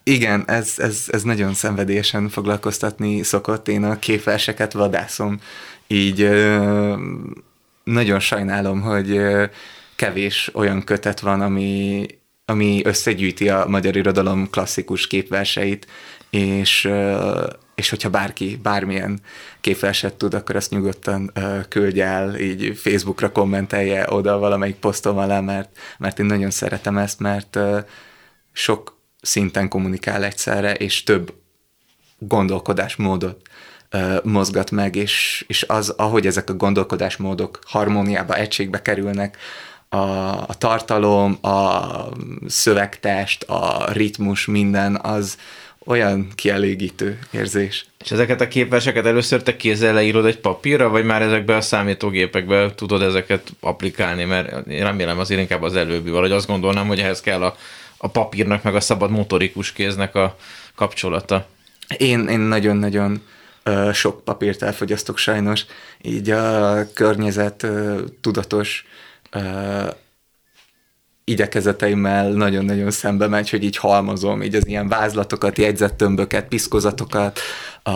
Igen, 0.03 0.43
ez, 0.47 0.73
ez, 0.77 1.05
ez 1.07 1.23
nagyon 1.23 1.53
szenvedélyesen 1.53 2.29
foglalkoztatni 2.29 3.23
szokott. 3.23 3.67
Én 3.67 3.83
a 3.83 3.99
képverseket 3.99 4.73
vadászom, 4.73 5.39
így 5.87 6.21
ö, 6.21 6.95
nagyon 7.83 8.19
sajnálom, 8.19 8.81
hogy 8.81 9.11
ö, 9.11 9.43
kevés 10.03 10.49
olyan 10.53 10.83
kötet 10.83 11.19
van, 11.19 11.41
ami, 11.41 12.05
ami 12.45 12.81
összegyűjti 12.85 13.49
a 13.49 13.65
magyar 13.67 13.95
irodalom 13.95 14.49
klasszikus 14.49 15.07
képverseit, 15.07 15.87
és, 16.29 16.89
és 17.75 17.89
hogyha 17.89 18.09
bárki 18.09 18.59
bármilyen 18.63 19.19
képverset 19.61 20.13
tud, 20.13 20.33
akkor 20.33 20.55
azt 20.55 20.69
nyugodtan 20.69 21.31
küldje 21.69 22.05
el, 22.05 22.35
így 22.39 22.77
Facebookra 22.77 23.31
kommentelje 23.31 24.05
oda 24.09 24.37
valamelyik 24.37 24.75
posztom 24.75 25.17
alá, 25.17 25.39
mert, 25.39 25.77
mert 25.97 26.19
én 26.19 26.25
nagyon 26.25 26.51
szeretem 26.51 26.97
ezt, 26.97 27.19
mert 27.19 27.59
sok 28.51 28.97
szinten 29.21 29.67
kommunikál 29.67 30.23
egyszerre, 30.23 30.73
és 30.73 31.03
több 31.03 31.33
gondolkodásmódot 32.17 33.41
mozgat 34.23 34.71
meg, 34.71 34.95
és, 34.95 35.45
és 35.47 35.63
az, 35.63 35.89
ahogy 35.89 36.25
ezek 36.25 36.49
a 36.49 36.53
gondolkodásmódok 36.53 37.59
harmóniába, 37.65 38.35
egységbe 38.35 38.81
kerülnek, 38.81 39.37
a, 39.93 40.37
a 40.47 40.53
tartalom, 40.57 41.37
a 41.41 41.81
szövegtest, 42.47 43.43
a 43.43 43.91
ritmus, 43.91 44.45
minden, 44.45 44.99
az 45.01 45.37
olyan 45.85 46.27
kielégítő 46.35 47.19
érzés. 47.31 47.85
És 48.03 48.11
ezeket 48.11 48.41
a 48.41 48.47
képverseket 48.47 49.05
először 49.05 49.43
te 49.43 49.55
kézzel 49.55 49.93
leírod 49.93 50.25
egy 50.25 50.39
papírra, 50.39 50.89
vagy 50.89 51.05
már 51.05 51.21
ezekbe 51.21 51.55
a 51.55 51.61
számítógépekbe 51.61 52.75
tudod 52.75 53.01
ezeket 53.01 53.49
applikálni, 53.59 54.23
mert 54.23 54.67
én 54.67 54.83
remélem 54.83 55.19
azért 55.19 55.41
inkább 55.41 55.61
az 55.61 55.75
előbbi, 55.75 56.09
vagy 56.09 56.31
azt 56.31 56.47
gondolnám, 56.47 56.87
hogy 56.87 56.99
ehhez 56.99 57.21
kell 57.21 57.43
a, 57.43 57.55
a 57.97 58.07
papírnak, 58.07 58.63
meg 58.63 58.75
a 58.75 58.79
szabad 58.79 59.11
motorikus 59.11 59.71
kéznek 59.71 60.15
a 60.15 60.37
kapcsolata. 60.75 61.47
Én, 61.97 62.27
én 62.27 62.39
nagyon-nagyon 62.39 63.21
sok 63.93 64.23
papírt 64.23 64.63
elfogyasztok 64.63 65.17
sajnos, 65.17 65.65
így 66.01 66.29
a 66.29 66.77
környezet 66.93 67.67
tudatos 68.21 68.85
igyekezeteimmel 71.23 72.29
nagyon-nagyon 72.29 72.91
szembe 72.91 73.27
megy, 73.27 73.49
hogy 73.49 73.63
így 73.63 73.77
halmozom, 73.77 74.41
így 74.41 74.55
az 74.55 74.67
ilyen 74.67 74.87
vázlatokat, 74.87 75.57
jegyzettömböket, 75.57 76.47
piszkozatokat, 76.47 77.39
a 77.83 77.91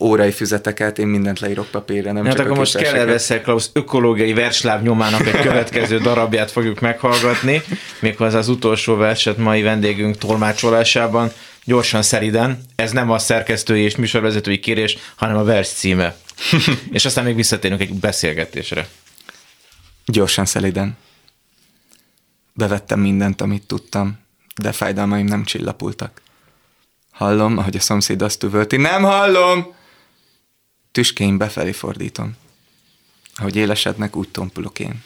órai 0.00 0.30
füzeteket, 0.30 0.98
én 0.98 1.06
mindent 1.06 1.40
leírok 1.40 1.66
papírra, 1.66 2.12
nem 2.12 2.24
Hát 2.24 2.36
csak 2.36 2.44
akkor 2.44 2.58
most 2.58 2.72
kell 2.72 2.80
képeseket. 2.80 3.06
Elveszel 3.06 3.40
Klaus 3.40 3.66
ökológiai 3.72 4.32
versláv 4.32 4.82
nyomának 4.82 5.26
egy 5.26 5.40
következő 5.40 5.98
darabját 5.98 6.50
fogjuk 6.50 6.80
meghallgatni, 6.80 7.62
méghozzá 8.00 8.38
az 8.38 8.48
utolsó 8.48 8.96
verset 8.96 9.36
mai 9.36 9.62
vendégünk 9.62 10.18
tolmácsolásában, 10.18 11.30
gyorsan 11.64 12.02
szeriden, 12.02 12.60
ez 12.76 12.92
nem 12.92 13.10
a 13.10 13.18
szerkesztői 13.18 13.82
és 13.82 13.96
műsorvezetői 13.96 14.58
kérés, 14.58 14.98
hanem 15.14 15.36
a 15.36 15.44
vers 15.44 15.68
címe. 15.68 16.16
és 16.92 17.04
aztán 17.04 17.24
még 17.24 17.34
visszatérünk 17.34 17.80
egy 17.80 17.94
beszélgetésre. 17.94 18.88
Gyorsan 20.06 20.44
szeliden. 20.44 20.96
Bevettem 22.52 23.00
mindent, 23.00 23.40
amit 23.40 23.66
tudtam, 23.66 24.18
de 24.56 24.72
fájdalmaim 24.72 25.26
nem 25.26 25.44
csillapultak. 25.44 26.22
Hallom, 27.10 27.58
ahogy 27.58 27.76
a 27.76 27.80
szomszéd 27.80 28.22
azt 28.22 28.42
üvölti, 28.42 28.76
nem 28.76 29.02
hallom! 29.02 29.74
Tüskéim 30.92 31.38
befelé 31.38 31.72
fordítom. 31.72 32.36
Ahogy 33.34 33.56
élesednek, 33.56 34.16
úgy 34.16 34.28
tompulok 34.28 34.78
én. 34.78 35.02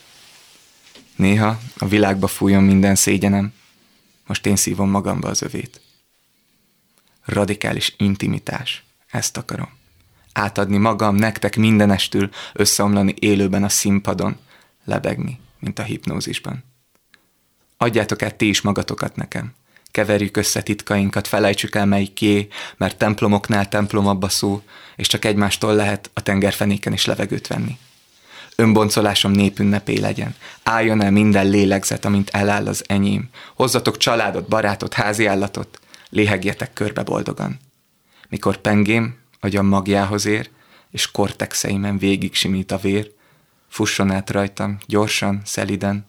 Néha 1.17 1.61
a 1.79 1.87
világba 1.87 2.27
fújjon 2.27 2.63
minden 2.63 2.95
szégyenem, 2.95 3.53
most 4.27 4.47
én 4.47 4.57
szívom 4.57 4.91
magamba 4.91 5.29
az 5.29 5.43
övét. 5.43 5.81
Radikális 7.25 7.95
intimitás, 7.97 8.85
ezt 9.11 9.37
akarom. 9.37 9.69
Átadni 10.33 10.77
magam 10.77 11.15
nektek 11.15 11.57
mindenestül, 11.57 12.31
összeomlani 12.53 13.15
élőben 13.19 13.65
a 13.65 13.69
színpadon, 13.69 14.39
lebegni, 14.91 15.41
mint 15.59 15.79
a 15.79 15.83
hipnózisban. 15.83 16.65
Adjátok 17.77 18.23
át 18.23 18.35
ti 18.35 18.49
is 18.49 18.61
magatokat 18.61 19.17
nekem. 19.17 19.55
Keverjük 19.91 20.37
össze 20.37 20.63
titkainkat, 20.63 21.27
felejtsük 21.27 21.75
el 21.75 21.87
melyik 21.87 22.13
ké, 22.13 22.49
mert 22.77 22.99
templomoknál 22.99 23.69
templom 23.69 24.07
abba 24.07 24.29
szó, 24.29 24.63
és 24.97 25.07
csak 25.07 25.25
egymástól 25.25 25.75
lehet 25.75 26.11
a 26.15 26.23
tengerfenéken 26.23 26.93
is 26.93 27.05
levegőt 27.05 27.47
venni. 27.47 27.79
Önboncolásom 28.57 29.33
népünnepé 29.33 29.99
legyen. 29.99 30.35
Álljon 30.63 31.03
el 31.03 31.11
minden 31.11 31.49
lélegzet, 31.49 32.05
amint 32.05 32.31
eláll 32.31 32.67
az 32.67 32.85
enyém. 32.87 33.29
Hozzatok 33.55 33.97
családot, 33.97 34.49
barátot, 34.49 34.95
háziállatot. 34.95 35.81
Léhegjetek 36.09 36.73
körbe 36.73 37.03
boldogan. 37.03 37.59
Mikor 38.29 38.57
pengém 38.57 39.19
agyam 39.41 39.67
magjához 39.67 40.27
ér, 40.27 40.51
és 40.91 41.11
kortexeimen 41.11 41.99
végig 41.99 42.35
simít 42.35 42.73
a 42.73 42.79
vér, 42.79 43.11
fusson 43.71 44.11
át 44.11 44.31
rajtam, 44.31 44.79
gyorsan, 44.87 45.41
szeliden, 45.45 46.07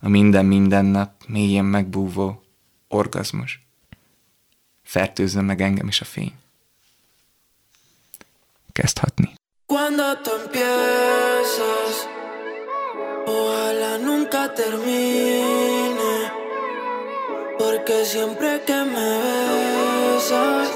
a 0.00 0.08
minden 0.08 0.44
minden 0.44 0.84
nap 0.84 1.10
mélyen 1.26 1.64
megbúvó 1.64 2.42
orgazmus. 2.88 3.66
Fertőzzön 4.82 5.44
meg 5.44 5.60
engem 5.60 5.88
is 5.88 6.00
a 6.00 6.04
fény. 6.04 6.32
Kezdhatni. 8.72 9.34
Cuando 9.66 10.04
tú 10.22 10.30
empiezas, 10.42 11.94
ojalá 13.26 13.92
nunca 14.08 14.52
termine, 14.52 16.14
porque 17.58 18.04
siempre 18.04 18.62
que 18.66 18.80
me 18.94 19.10
besas, 20.14 20.70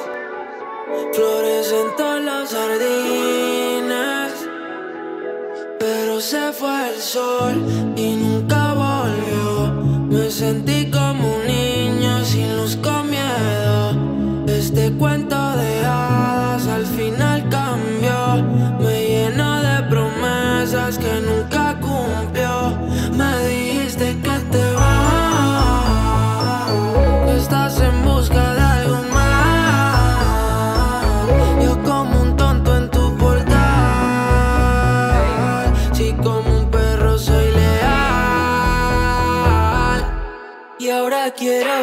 florecen 1.14 1.86
todas 1.96 2.22
las 2.28 2.50
sardinas, 2.50 3.71
se 6.22 6.52
fue 6.52 6.90
el 6.90 7.00
sol 7.00 7.54
y 7.96 8.14
nunca 8.14 8.74
volvió. 8.74 10.06
Me 10.08 10.30
sentí 10.30 10.88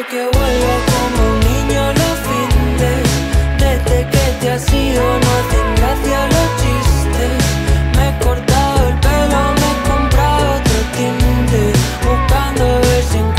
que 0.06 0.24
vuelva 0.24 0.76
como 0.92 1.30
un 1.34 1.40
niño 1.40 1.82
los 1.94 2.16
fines. 2.28 3.04
Desde 3.58 4.08
que 4.10 4.26
te 4.40 4.52
has 4.52 4.74
ido 4.74 5.04
no 5.04 5.30
hacen 5.40 5.76
gracia 5.76 6.20
los 6.28 6.50
chistes. 6.62 7.38
Me 7.98 8.10
he 8.10 8.20
cortado 8.24 8.88
el 8.88 8.96
pelo, 9.00 9.42
me 9.60 9.68
he 9.72 9.90
comprado 9.90 10.56
otro 10.58 10.80
tinte. 10.96 11.74
Buscando 12.08 12.64
ver 12.80 13.04
si 13.12 13.18
encuentro 13.18 13.39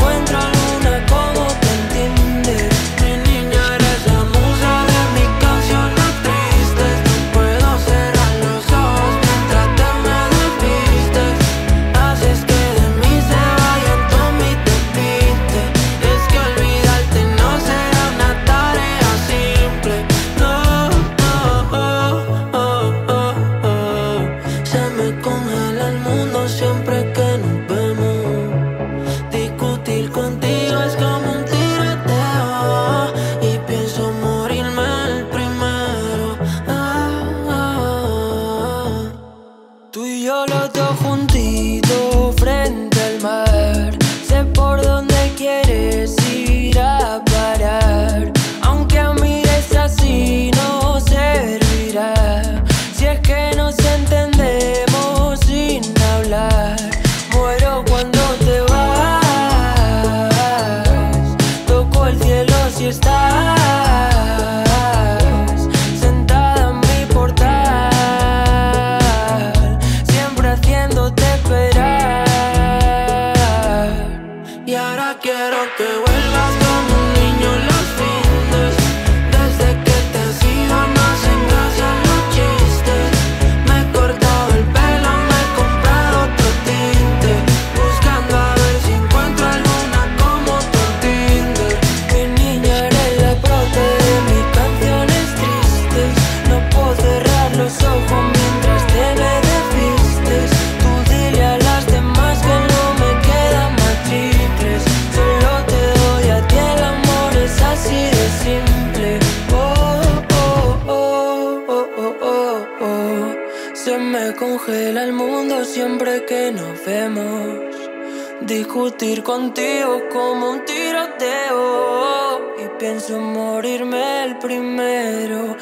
pienso 122.91 123.15
en 123.15 123.23
morirme 123.23 124.23
el 124.25 124.37
primero 124.37 125.55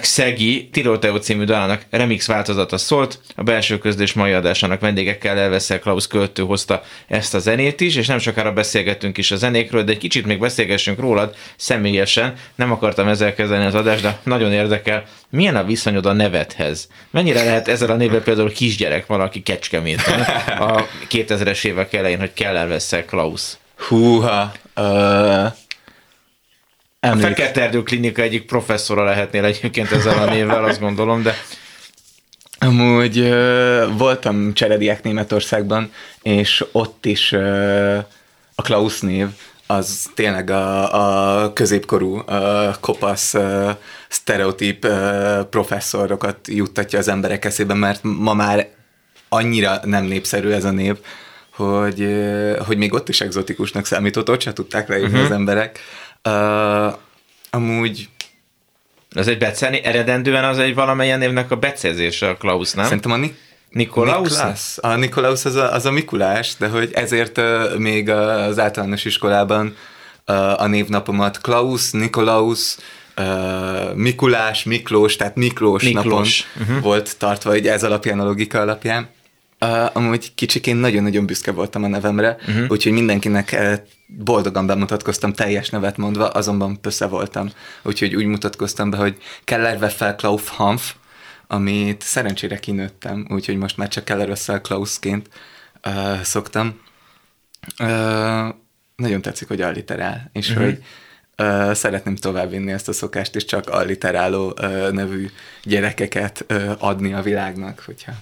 Mark 0.00 0.12
Szegi 0.12 0.68
Tirolteo 0.72 1.18
című 1.18 1.44
dalának 1.44 1.86
remix 1.90 2.26
változata 2.26 2.78
szólt, 2.78 3.20
a 3.36 3.42
belső 3.42 3.78
közlés 3.78 4.12
mai 4.12 4.32
adásának 4.32 4.80
vendégekkel 4.80 5.38
elveszel 5.38 5.78
Klaus 5.78 6.06
költő 6.06 6.42
hozta 6.42 6.82
ezt 7.08 7.34
a 7.34 7.38
zenét 7.38 7.80
is, 7.80 7.96
és 7.96 8.06
nem 8.06 8.18
sokára 8.18 8.52
beszélgettünk 8.52 9.18
is 9.18 9.30
a 9.30 9.36
zenékről, 9.36 9.84
de 9.84 9.92
egy 9.92 9.98
kicsit 9.98 10.26
még 10.26 10.38
beszélgessünk 10.38 10.98
rólad 10.98 11.34
személyesen. 11.56 12.34
Nem 12.54 12.72
akartam 12.72 13.08
ezzel 13.08 13.34
kezdeni 13.34 13.64
az 13.64 13.74
adást, 13.74 14.02
de 14.02 14.18
nagyon 14.22 14.52
érdekel, 14.52 15.04
milyen 15.30 15.56
a 15.56 15.64
viszonyod 15.64 16.06
a 16.06 16.12
nevedhez? 16.12 16.88
Mennyire 17.10 17.44
lehet 17.44 17.68
ezzel 17.68 17.90
a 17.90 17.96
névvel 17.96 18.22
például 18.22 18.52
kisgyerek 18.52 19.06
valaki 19.06 19.42
Kecskeméten 19.42 20.20
a 20.58 20.86
2000-es 21.10 21.64
évek 21.64 21.92
elején, 21.92 22.18
hogy 22.18 22.32
kell 22.32 22.56
elveszel 22.56 23.04
Klaus? 23.04 23.42
Húha, 23.88 24.52
uh, 24.76 25.52
A 27.02 27.06
emlék, 27.06 27.24
Fekete 27.24 27.62
Erdő 27.62 27.82
Klinika 27.82 28.22
egyik 28.22 28.46
professzora 28.46 29.04
lehetnél 29.04 29.44
egyébként 29.44 29.90
ezzel 29.90 30.18
a 30.18 30.30
névvel, 30.30 30.64
azt 30.64 30.80
gondolom, 30.80 31.22
de 31.22 31.34
Amúgy 32.62 33.18
ö, 33.18 33.86
voltam 33.96 34.52
cserediák 34.52 35.02
Németországban, 35.02 35.92
és 36.22 36.64
ott 36.72 37.06
is 37.06 37.32
ö, 37.32 37.96
a 38.54 38.62
Klaus 38.62 39.00
név 39.00 39.26
az 39.66 40.10
tényleg 40.14 40.50
a, 40.50 41.44
a 41.44 41.52
középkorú 41.52 42.22
ö, 42.26 42.68
kopasz 42.80 43.34
ö, 43.34 43.70
sztereotíp 44.08 44.84
ö, 44.84 45.40
professzorokat 45.50 46.48
juttatja 46.48 46.98
az 46.98 47.08
emberek 47.08 47.44
eszébe, 47.44 47.74
mert 47.74 48.00
ma 48.02 48.34
már 48.34 48.68
annyira 49.28 49.80
nem 49.82 50.04
népszerű 50.04 50.50
ez 50.50 50.64
a 50.64 50.70
név, 50.70 50.96
hogy, 51.50 52.08
hogy 52.66 52.76
még 52.76 52.92
ott 52.92 53.08
is 53.08 53.20
egzotikusnak 53.20 53.86
számított, 53.86 54.30
ott 54.30 54.40
se 54.40 54.52
tudták 54.52 54.88
leírni 54.88 55.12
uh-huh. 55.12 55.24
az 55.24 55.30
emberek. 55.30 55.78
Ö, 56.22 56.88
amúgy 57.50 58.08
az 59.14 59.28
egy 59.28 59.38
becelni, 59.38 59.84
eredendően 59.84 60.44
az 60.44 60.58
egy 60.58 60.74
valamilyen 60.74 61.18
névnek 61.18 61.50
a 61.50 61.56
becezése 61.56 62.28
a 62.28 62.36
Klaus, 62.36 62.72
nem? 62.72 62.84
Szerintem 62.84 63.12
a 63.12 63.16
Nik- 63.16 63.38
Nikolaus? 63.70 64.28
Niklaus. 64.28 64.78
A 64.78 64.94
Nikolaus 64.94 65.44
az 65.44 65.54
a, 65.54 65.72
az 65.72 65.86
a 65.86 65.90
Mikulás, 65.90 66.54
de 66.58 66.68
hogy 66.68 66.90
ezért 66.92 67.38
uh, 67.38 67.76
még 67.76 68.10
az 68.10 68.58
általános 68.58 69.04
iskolában 69.04 69.76
uh, 70.26 70.62
a 70.62 70.66
névnapomat 70.66 71.40
Klaus, 71.40 71.90
Nikolaus, 71.90 72.76
uh, 73.16 73.94
Mikulás, 73.94 74.64
Miklós, 74.64 75.16
tehát 75.16 75.36
Miklós, 75.36 75.82
Miklós. 75.82 76.46
Napon 76.54 76.68
uh-huh. 76.68 76.84
volt 76.84 77.18
tartva, 77.18 77.50
hogy 77.50 77.66
ez 77.66 77.84
alapján, 77.84 78.20
a 78.20 78.24
logika 78.24 78.60
alapján. 78.60 79.08
Uh, 79.64 79.96
amúgy 79.96 80.34
kicsiként 80.34 80.80
nagyon-nagyon 80.80 81.26
büszke 81.26 81.52
voltam 81.52 81.84
a 81.84 81.88
nevemre, 81.88 82.36
uh-huh. 82.48 82.64
úgyhogy 82.68 82.92
mindenkinek 82.92 83.50
uh, 83.52 83.74
boldogan 84.06 84.66
bemutatkoztam, 84.66 85.32
teljes 85.32 85.68
nevet 85.68 85.96
mondva, 85.96 86.28
azonban 86.28 86.80
pösze 86.80 87.06
voltam. 87.06 87.50
Úgyhogy 87.82 88.14
úgy 88.14 88.24
mutatkoztam 88.24 88.90
be, 88.90 88.96
hogy 88.96 89.16
Keller 89.44 89.76
Weffel 89.80 90.14
Klauf 90.16 90.48
Hanf, 90.48 90.94
amit 91.46 92.02
szerencsére 92.02 92.58
kinőttem, 92.58 93.26
úgyhogy 93.30 93.56
most 93.56 93.76
már 93.76 93.88
csak 93.88 94.04
Keller 94.04 94.28
Weffel 94.28 94.60
Klausként 94.60 95.28
uh, 95.86 96.20
szoktam. 96.20 96.80
Uh, 97.78 98.48
nagyon 98.96 99.22
tetszik, 99.22 99.48
hogy 99.48 99.60
alliterál, 99.60 100.30
és 100.32 100.48
uh-huh. 100.48 100.64
hogy 100.64 100.82
uh, 101.40 101.72
szeretném 101.72 102.16
továbbvinni 102.16 102.72
ezt 102.72 102.88
a 102.88 102.92
szokást, 102.92 103.36
és 103.36 103.44
csak 103.44 103.68
alliteráló 103.68 104.54
uh, 104.60 104.90
nevű 104.90 105.30
gyerekeket 105.62 106.44
uh, 106.48 106.72
adni 106.78 107.12
a 107.12 107.22
világnak, 107.22 107.82
hogyha 107.86 108.12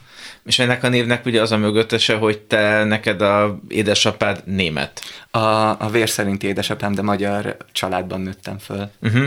És 0.45 0.59
ennek 0.59 0.83
a 0.85 0.89
névnek 0.89 1.27
ugye 1.27 1.41
az 1.41 1.53
a 1.53 1.57
mögöttese, 1.57 2.15
hogy 2.15 2.39
te 2.39 2.85
neked 2.85 3.23
a 3.23 3.59
édesapád 3.69 4.43
német. 4.45 5.01
A, 5.31 5.39
a 5.85 5.89
vér 5.91 6.09
szerinti 6.09 6.47
édesapám, 6.47 6.95
de 6.95 7.03
magyar 7.03 7.57
családban 7.73 8.21
nőttem 8.21 8.59
föl. 8.59 8.91
Uh-huh. 9.03 9.27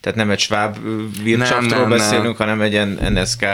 Tehát 0.00 0.18
nem 0.18 0.30
egy 0.30 0.38
sváb 0.38 0.76
nem, 1.24 1.88
beszélünk, 1.88 2.38
nem. 2.38 2.48
hanem 2.48 2.60
egy 2.60 2.72
ilyen 2.72 2.98
NSK 3.12 3.46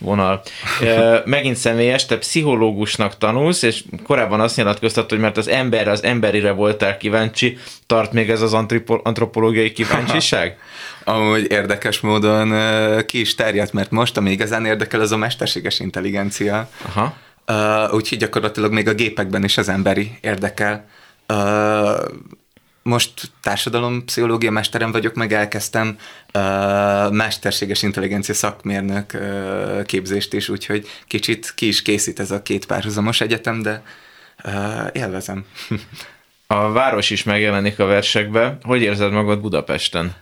vonal. 0.00 0.42
Megint 1.24 1.56
személyes, 1.56 2.06
te 2.06 2.18
pszichológusnak 2.18 3.18
tanulsz, 3.18 3.62
és 3.62 3.84
korábban 4.06 4.40
azt 4.40 4.56
nyilatkoztat, 4.56 5.10
hogy 5.10 5.18
mert 5.18 5.36
az 5.36 5.48
emberre, 5.48 5.90
az 5.90 6.04
emberire 6.04 6.50
voltál 6.50 6.96
kíváncsi, 6.96 7.58
tart 7.86 8.12
még 8.12 8.30
ez 8.30 8.40
az 8.40 8.54
antropológiai 9.02 9.72
kíváncsiság? 9.72 10.58
Amúgy 11.04 11.50
érdekes 11.50 12.00
módon 12.00 12.54
ki 13.06 13.20
is 13.20 13.34
terjedt, 13.34 13.72
mert 13.72 13.90
most, 13.90 14.16
ami 14.16 14.30
igazán 14.30 14.66
érdekel, 14.66 15.00
az 15.00 15.12
a 15.12 15.16
mesterséges 15.16 15.80
intelligencia. 15.80 16.68
Aha. 16.82 17.14
Uh, 17.46 17.94
úgyhogy 17.94 18.18
gyakorlatilag 18.18 18.72
még 18.72 18.88
a 18.88 18.94
gépekben 18.94 19.44
is 19.44 19.58
az 19.58 19.68
emberi 19.68 20.18
érdekel. 20.20 20.86
Uh, 21.28 21.36
most 22.82 23.30
társadalompszichológia 23.42 24.50
mesteren 24.50 24.92
vagyok, 24.92 25.14
meg 25.14 25.32
elkezdtem 25.32 25.96
uh, 26.34 27.12
mesterséges 27.12 27.82
intelligencia 27.82 28.34
szakmérnök 28.34 29.14
uh, 29.14 29.82
képzést 29.82 30.32
is, 30.32 30.48
úgyhogy 30.48 30.86
kicsit 31.06 31.52
ki 31.54 31.66
is 31.66 31.82
készít 31.82 32.20
ez 32.20 32.30
a 32.30 32.42
két 32.42 32.66
párhuzamos 32.66 33.20
egyetem, 33.20 33.62
de 33.62 33.82
uh, 34.44 34.86
élvezem. 34.92 35.44
A 36.46 36.72
város 36.72 37.10
is 37.10 37.22
megjelenik 37.22 37.78
a 37.78 37.84
versekbe. 37.84 38.58
Hogy 38.62 38.82
érzed 38.82 39.12
magad 39.12 39.40
Budapesten? 39.40 40.14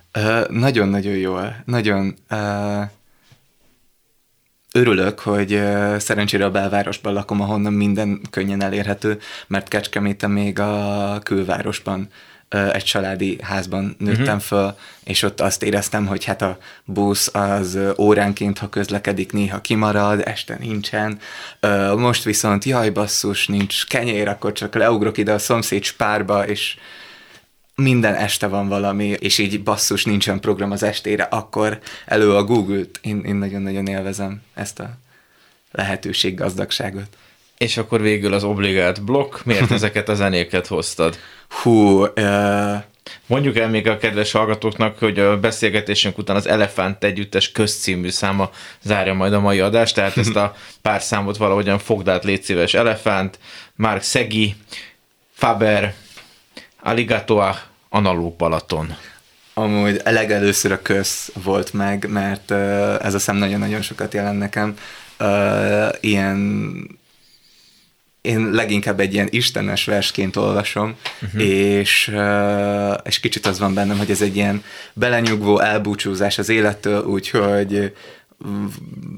Nagyon-nagyon 0.48 1.14
jól. 1.14 1.56
Nagyon 1.64 2.14
uh, 2.30 2.82
örülök, 4.72 5.18
hogy 5.18 5.52
uh, 5.52 5.96
szerencsére 5.96 6.44
a 6.44 6.50
belvárosban 6.50 7.12
lakom, 7.12 7.40
ahonnan 7.40 7.72
minden 7.72 8.20
könnyen 8.30 8.62
elérhető, 8.62 9.18
mert 9.46 9.68
Kecskeméten 9.68 10.30
még 10.30 10.58
a 10.58 11.18
külvárosban 11.22 12.00
uh, 12.00 12.08
egy 12.48 12.84
családi 12.84 13.38
házban 13.42 13.96
nőttem 13.98 14.24
uh-huh. 14.24 14.40
föl, 14.40 14.76
és 15.04 15.22
ott 15.22 15.40
azt 15.40 15.62
éreztem, 15.62 16.06
hogy 16.06 16.24
hát 16.24 16.42
a 16.42 16.58
busz 16.84 17.34
az 17.34 17.78
óránként, 17.98 18.58
ha 18.58 18.68
közlekedik, 18.68 19.32
néha 19.32 19.60
kimarad, 19.60 20.22
este 20.24 20.56
nincsen. 20.60 21.18
Most 21.96 22.22
viszont, 22.22 22.64
jaj 22.64 22.90
basszus, 22.90 23.46
nincs 23.46 23.86
kenyér, 23.86 24.28
akkor 24.28 24.52
csak 24.52 24.74
leugrok 24.74 25.18
ide 25.18 25.32
a 25.32 25.38
szomszéd 25.38 25.82
spárba, 25.82 26.46
és 26.46 26.76
minden 27.74 28.14
este 28.14 28.46
van 28.46 28.68
valami, 28.68 29.06
és 29.06 29.38
így 29.38 29.62
basszus 29.62 30.04
nincsen 30.04 30.40
program 30.40 30.70
az 30.70 30.82
estére, 30.82 31.22
akkor 31.22 31.78
elő 32.06 32.34
a 32.34 32.44
Google-t. 32.44 32.98
Én, 33.02 33.20
én 33.20 33.34
nagyon-nagyon 33.34 33.86
élvezem 33.86 34.42
ezt 34.54 34.78
a 34.80 34.90
lehetőség 35.70 36.34
gazdagságot. 36.34 37.16
És 37.58 37.76
akkor 37.76 38.00
végül 38.00 38.32
az 38.32 38.44
obligált 38.44 39.04
blokk, 39.04 39.34
miért 39.44 39.70
ezeket 39.70 40.08
a 40.08 40.14
zenéket 40.14 40.66
hoztad? 40.66 41.18
Hú, 41.48 42.04
uh, 42.04 42.82
Mondjuk 43.26 43.56
el 43.56 43.68
még 43.68 43.88
a 43.88 43.96
kedves 43.96 44.32
hallgatóknak, 44.32 44.98
hogy 44.98 45.18
a 45.18 45.38
beszélgetésünk 45.38 46.18
után 46.18 46.36
az 46.36 46.48
Elefánt 46.48 47.04
együttes 47.04 47.52
közcímű 47.52 48.08
száma 48.08 48.50
zárja 48.82 49.14
majd 49.14 49.32
a 49.32 49.40
mai 49.40 49.60
adást, 49.60 49.94
tehát 49.94 50.16
ezt 50.16 50.36
a 50.36 50.54
pár 50.82 51.02
számot 51.02 51.36
valahogyan 51.36 51.78
fogd 51.78 52.08
át, 52.08 52.24
légy 52.24 52.42
szíves. 52.42 52.74
Elefánt, 52.74 53.38
Mark 53.74 54.02
Szegi, 54.02 54.54
Faber, 55.34 55.94
Alligatoa, 56.82 57.58
Analóg 57.88 58.36
Balaton. 58.36 58.96
amúgy 59.54 60.00
legelőször 60.04 60.72
a 60.72 60.82
köz 60.82 61.32
volt 61.42 61.72
meg, 61.72 62.08
mert 62.08 62.50
ez 63.02 63.14
a 63.14 63.18
szem 63.18 63.36
nagyon-nagyon 63.36 63.82
sokat 63.82 64.14
jelent 64.14 64.38
nekem. 64.38 64.74
Uh, 65.20 65.88
ilyen 66.00 66.98
én 68.20 68.50
leginkább 68.50 69.00
egy 69.00 69.14
ilyen 69.14 69.28
istenes 69.30 69.84
versként 69.84 70.36
olvasom, 70.36 70.96
uh-huh. 71.22 71.42
és, 71.42 72.14
és 73.04 73.20
kicsit 73.20 73.46
az 73.46 73.58
van 73.58 73.74
bennem, 73.74 73.98
hogy 73.98 74.10
ez 74.10 74.22
egy 74.22 74.36
ilyen 74.36 74.64
belenyugvó 74.92 75.58
elbúcsúzás 75.58 76.38
az 76.38 76.48
élettől, 76.48 77.04
úgyhogy 77.04 77.92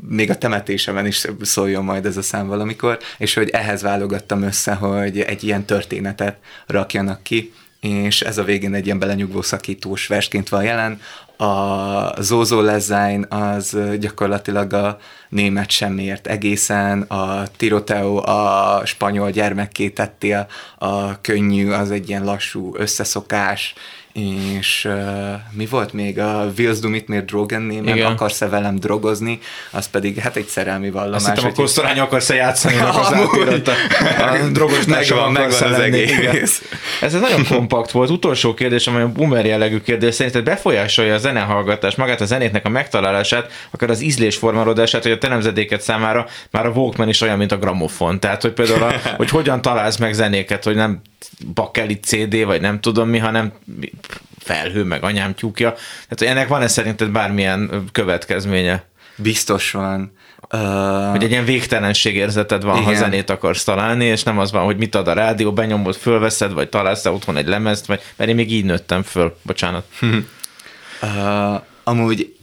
még 0.09 0.31
a 0.31 0.39
temetésemen 0.39 1.07
is 1.07 1.27
szóljon 1.43 1.85
majd 1.85 2.07
ez 2.07 2.17
a 2.17 2.23
szám 2.23 2.47
valamikor, 2.47 2.99
és 3.19 3.35
hogy 3.35 3.49
ehhez 3.49 3.83
válogattam 3.83 4.43
össze, 4.43 4.75
hogy 4.75 5.21
egy 5.21 5.45
ilyen 5.45 5.65
történetet 5.65 6.37
rakjanak 6.67 7.23
ki, 7.23 7.53
és 7.81 8.21
ez 8.21 8.39
a 8.39 8.45
végén 8.45 8.75
egy 8.75 8.85
ilyen 8.85 8.99
belenyugvó 8.99 9.43
szakítós 9.43 10.07
versként 10.07 10.49
van 10.49 10.65
jelen. 10.65 11.01
A 11.41 12.23
Zózó 12.23 12.61
Lezány 12.61 13.25
az 13.29 13.77
gyakorlatilag 13.99 14.73
a 14.73 14.99
német 15.29 15.71
semmiért 15.71 16.27
egészen, 16.27 17.03
a 17.03 17.43
Tiroteo 17.57 18.17
a 18.17 18.83
spanyol 18.85 19.31
gyermekké 19.31 19.89
tettél, 19.89 20.47
a 20.79 21.21
könnyű 21.21 21.71
az 21.71 21.91
egy 21.91 22.09
ilyen 22.09 22.25
lassú 22.25 22.75
összeszokás, 22.77 23.75
és 24.59 24.85
uh, 24.85 24.95
mi 25.51 25.67
volt 25.67 25.93
még? 25.93 26.19
A 26.19 26.51
Wills 26.59 26.79
du 26.79 26.89
mit 26.89 27.09
mir 27.09 27.25
drogen 27.25 27.71
Igen. 27.71 28.07
akarsz-e 28.07 28.49
velem 28.49 28.77
drogozni, 28.77 29.39
az 29.71 29.89
pedig 29.89 30.19
hát 30.19 30.37
egy 30.37 30.47
szerelmi 30.47 30.91
vallomás. 30.91 31.17
Azt 31.17 31.29
hittem, 31.29 31.51
a 31.51 31.53
kosztorány 31.53 31.99
akarsz-e 31.99 32.35
játszani, 32.35 32.79
az 32.79 33.13
átírott 33.13 33.69
a, 34.19 34.49
drogos 34.53 34.85
Megvan, 34.85 35.33
megvan 35.33 35.73
az 35.73 35.79
egész. 35.79 36.11
Igen. 36.11 36.37
Ez 37.01 37.15
egy 37.15 37.21
nagyon 37.21 37.47
kompakt 37.47 37.91
volt. 37.91 38.11
Utolsó 38.11 38.55
kérdés, 38.55 38.87
amely 38.87 39.03
a 39.03 39.09
boomer 39.09 39.47
jellegű 39.47 39.81
kérdés. 39.81 40.15
Szerinted 40.15 40.45
befolyásolja 40.45 41.15
a 41.15 41.19
zenehallgatás, 41.19 41.95
magát 41.95 42.21
a 42.21 42.25
zenétnek 42.25 42.65
a 42.65 42.69
megtalálását, 42.69 43.53
akár 43.71 43.91
az 43.91 44.01
ízlésformálódását, 44.01 45.03
hogy 45.03 45.13
a 45.13 45.19
te 45.19 45.29
nemzedéket 45.29 45.81
számára 45.81 46.27
már 46.51 46.67
a 46.67 46.71
Walkman 46.71 47.09
is 47.09 47.21
olyan, 47.21 47.39
mint 47.39 47.53
a 47.53 47.59
gramofon. 47.59 48.21
Tehát, 48.21 48.43
hogy 48.43 48.53
például, 48.53 48.83
a, 48.83 48.93
hogy 49.17 49.31
hogyan 49.31 49.63
találsz 49.63 49.97
meg 49.97 50.13
zenéket, 50.13 50.65
hogy 50.65 50.75
nem 50.75 51.01
bakeli 51.55 52.01
CD, 52.01 52.45
vagy 52.45 52.61
nem 52.61 52.81
tudom 52.81 53.09
mi, 53.09 53.19
hanem 53.19 53.53
felhő, 54.41 54.85
meg 54.85 55.05
anyám 55.05 55.35
tyúkja. 55.35 55.75
Tehát, 56.09 56.35
ennek 56.35 56.49
van-e 56.49 56.67
szerinted 56.69 57.11
bármilyen 57.11 57.89
következménye? 57.93 58.85
Biztos 59.17 59.71
van. 59.71 60.13
Uh, 60.53 61.11
Hogy 61.11 61.23
egy 61.23 61.31
ilyen 61.31 61.45
végtelenség 61.45 62.15
érzeted 62.15 62.63
van, 62.63 62.75
ha 62.75 62.91
Igen. 62.91 63.03
zenét 63.03 63.31
akarsz 63.31 63.65
találni, 63.65 64.05
és 64.05 64.23
nem 64.23 64.39
az 64.39 64.53
van, 64.53 64.65
hogy 64.65 64.77
mit 64.77 64.95
ad 64.95 65.09
a 65.09 65.13
rádió, 65.13 65.53
benyomod, 65.53 65.95
fölveszed, 65.95 66.53
vagy 66.53 66.69
találsz 66.69 67.05
otthon 67.05 67.37
egy 67.37 67.47
lemezt, 67.47 67.87
vagy, 67.87 68.01
mert 68.17 68.31
én 68.31 68.37
még 68.37 68.53
így 68.53 68.65
nőttem 68.65 69.03
föl, 69.03 69.37
bocsánat. 69.43 69.85
Uh, 71.03 71.61
amúgy 71.85 72.37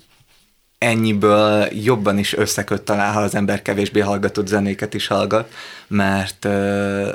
ennyiből 0.77 1.67
jobban 1.71 2.17
is 2.17 2.33
összeköt 2.33 2.81
talán, 2.81 3.13
ha 3.13 3.19
az 3.19 3.35
ember 3.35 3.61
kevésbé 3.61 3.99
hallgatott 3.99 4.47
zenéket 4.47 4.93
is 4.93 5.07
hallgat, 5.07 5.51
mert 5.87 6.45
uh, 6.45 7.09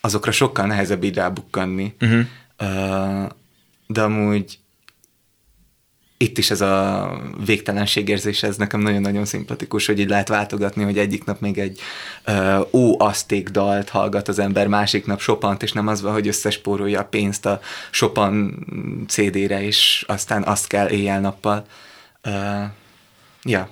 azokra 0.00 0.30
sokkal 0.30 0.66
nehezebb 0.66 1.04
így 1.04 1.14
rábukkanni. 1.14 1.94
Uh-huh. 2.00 2.20
Uh, 2.60 3.28
de 3.92 4.02
amúgy 4.02 4.58
itt 6.16 6.38
is 6.38 6.50
ez 6.50 6.60
a 6.60 7.12
végtelenségérzés, 7.44 8.42
ez 8.42 8.56
nekem 8.56 8.80
nagyon-nagyon 8.80 9.24
szimpatikus, 9.24 9.86
hogy 9.86 9.98
így 9.98 10.08
lehet 10.08 10.28
váltogatni, 10.28 10.82
hogy 10.82 10.98
egyik 10.98 11.24
nap 11.24 11.40
még 11.40 11.58
egy 11.58 11.80
uh, 12.26 12.74
ó 12.74 13.00
aszték 13.00 13.48
dalt 13.48 13.88
hallgat 13.88 14.28
az 14.28 14.38
ember, 14.38 14.66
másik 14.66 15.06
nap 15.06 15.20
Chopant, 15.20 15.62
és 15.62 15.72
nem 15.72 15.86
az 15.86 16.02
van, 16.02 16.12
hogy 16.12 16.28
összespórolja 16.28 17.00
a 17.00 17.04
pénzt 17.04 17.46
a 17.46 17.60
Chopin 17.90 18.58
CD-re, 19.08 19.62
és 19.62 20.04
aztán 20.08 20.42
azt 20.42 20.66
kell 20.66 20.88
éjjel-nappal. 20.88 21.64
Uh, 22.24 22.64
ja, 23.42 23.70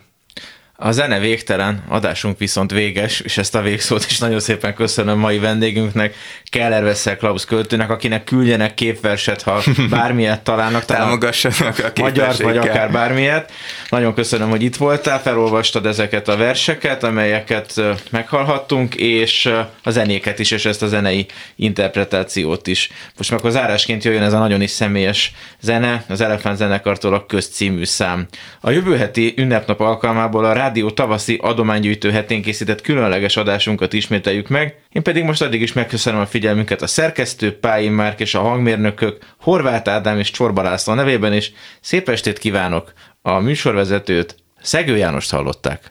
A 0.80 0.92
zene 0.92 1.18
végtelen, 1.18 1.82
adásunk 1.88 2.38
viszont 2.38 2.70
véges, 2.70 3.20
és 3.20 3.38
ezt 3.38 3.54
a 3.54 3.60
végszót 3.60 4.04
is 4.08 4.18
nagyon 4.18 4.40
szépen 4.40 4.74
köszönöm 4.74 5.18
mai 5.18 5.38
vendégünknek, 5.38 6.14
Keller 6.50 6.82
Vessel 6.82 7.16
Klaus 7.16 7.44
költőnek, 7.44 7.90
akinek 7.90 8.24
küldjenek 8.24 8.74
képverset, 8.74 9.42
ha 9.42 9.62
bármilyet 9.90 10.40
találnak. 10.40 10.84
támogassanak 10.84 11.78
a 11.78 12.00
magyar 12.00 12.34
vagy 12.36 12.56
akár 12.56 12.90
bármilyet. 12.90 13.52
Nagyon 13.88 14.14
köszönöm, 14.14 14.50
hogy 14.50 14.62
itt 14.62 14.76
voltál, 14.76 15.20
felolvastad 15.20 15.86
ezeket 15.86 16.28
a 16.28 16.36
verseket, 16.36 17.04
amelyeket 17.04 17.82
meghallhattunk, 18.10 18.94
és 18.94 19.46
a 19.82 19.90
zenéket 19.90 20.38
is, 20.38 20.50
és 20.50 20.64
ezt 20.64 20.82
a 20.82 20.86
zenei 20.86 21.26
interpretációt 21.56 22.66
is. 22.66 22.90
Most 23.16 23.30
meg 23.30 23.44
a 23.44 23.50
zárásként 23.50 24.04
jöjjön 24.04 24.22
ez 24.22 24.32
a 24.32 24.38
nagyon 24.38 24.60
is 24.60 24.70
személyes 24.70 25.32
zene, 25.60 26.04
az 26.08 26.20
Elefánt 26.20 26.56
zenekartól 26.56 27.14
a 27.14 27.26
közcímű 27.26 27.84
szám. 27.84 28.26
A 28.60 28.70
jövő 28.70 28.96
heti 28.96 29.34
ünnepnap 29.36 29.80
alkalmából 29.80 30.44
a 30.44 30.52
Rádió 30.68 30.90
tavaszi 30.90 31.38
adománygyűjtő 31.42 32.10
hetén 32.10 32.42
készített 32.42 32.80
különleges 32.80 33.36
adásunkat 33.36 33.92
ismételjük 33.92 34.48
meg, 34.48 34.78
én 34.88 35.02
pedig 35.02 35.24
most 35.24 35.42
addig 35.42 35.60
is 35.60 35.72
megköszönöm 35.72 36.20
a 36.20 36.26
figyelmünket 36.26 36.82
a 36.82 36.86
szerkesztő, 36.86 37.58
Pályi 37.58 37.88
Márk 37.88 38.20
és 38.20 38.34
a 38.34 38.40
hangmérnökök, 38.40 39.24
Horváth 39.40 39.90
Ádám 39.90 40.18
és 40.18 40.30
Csorba 40.30 40.62
László 40.62 40.94
nevében 40.94 41.32
is. 41.32 41.52
Szép 41.80 42.08
estét 42.08 42.38
kívánok! 42.38 42.92
A 43.22 43.38
műsorvezetőt 43.38 44.36
Szegő 44.60 44.96
Jánost 44.96 45.30
hallották. 45.30 45.90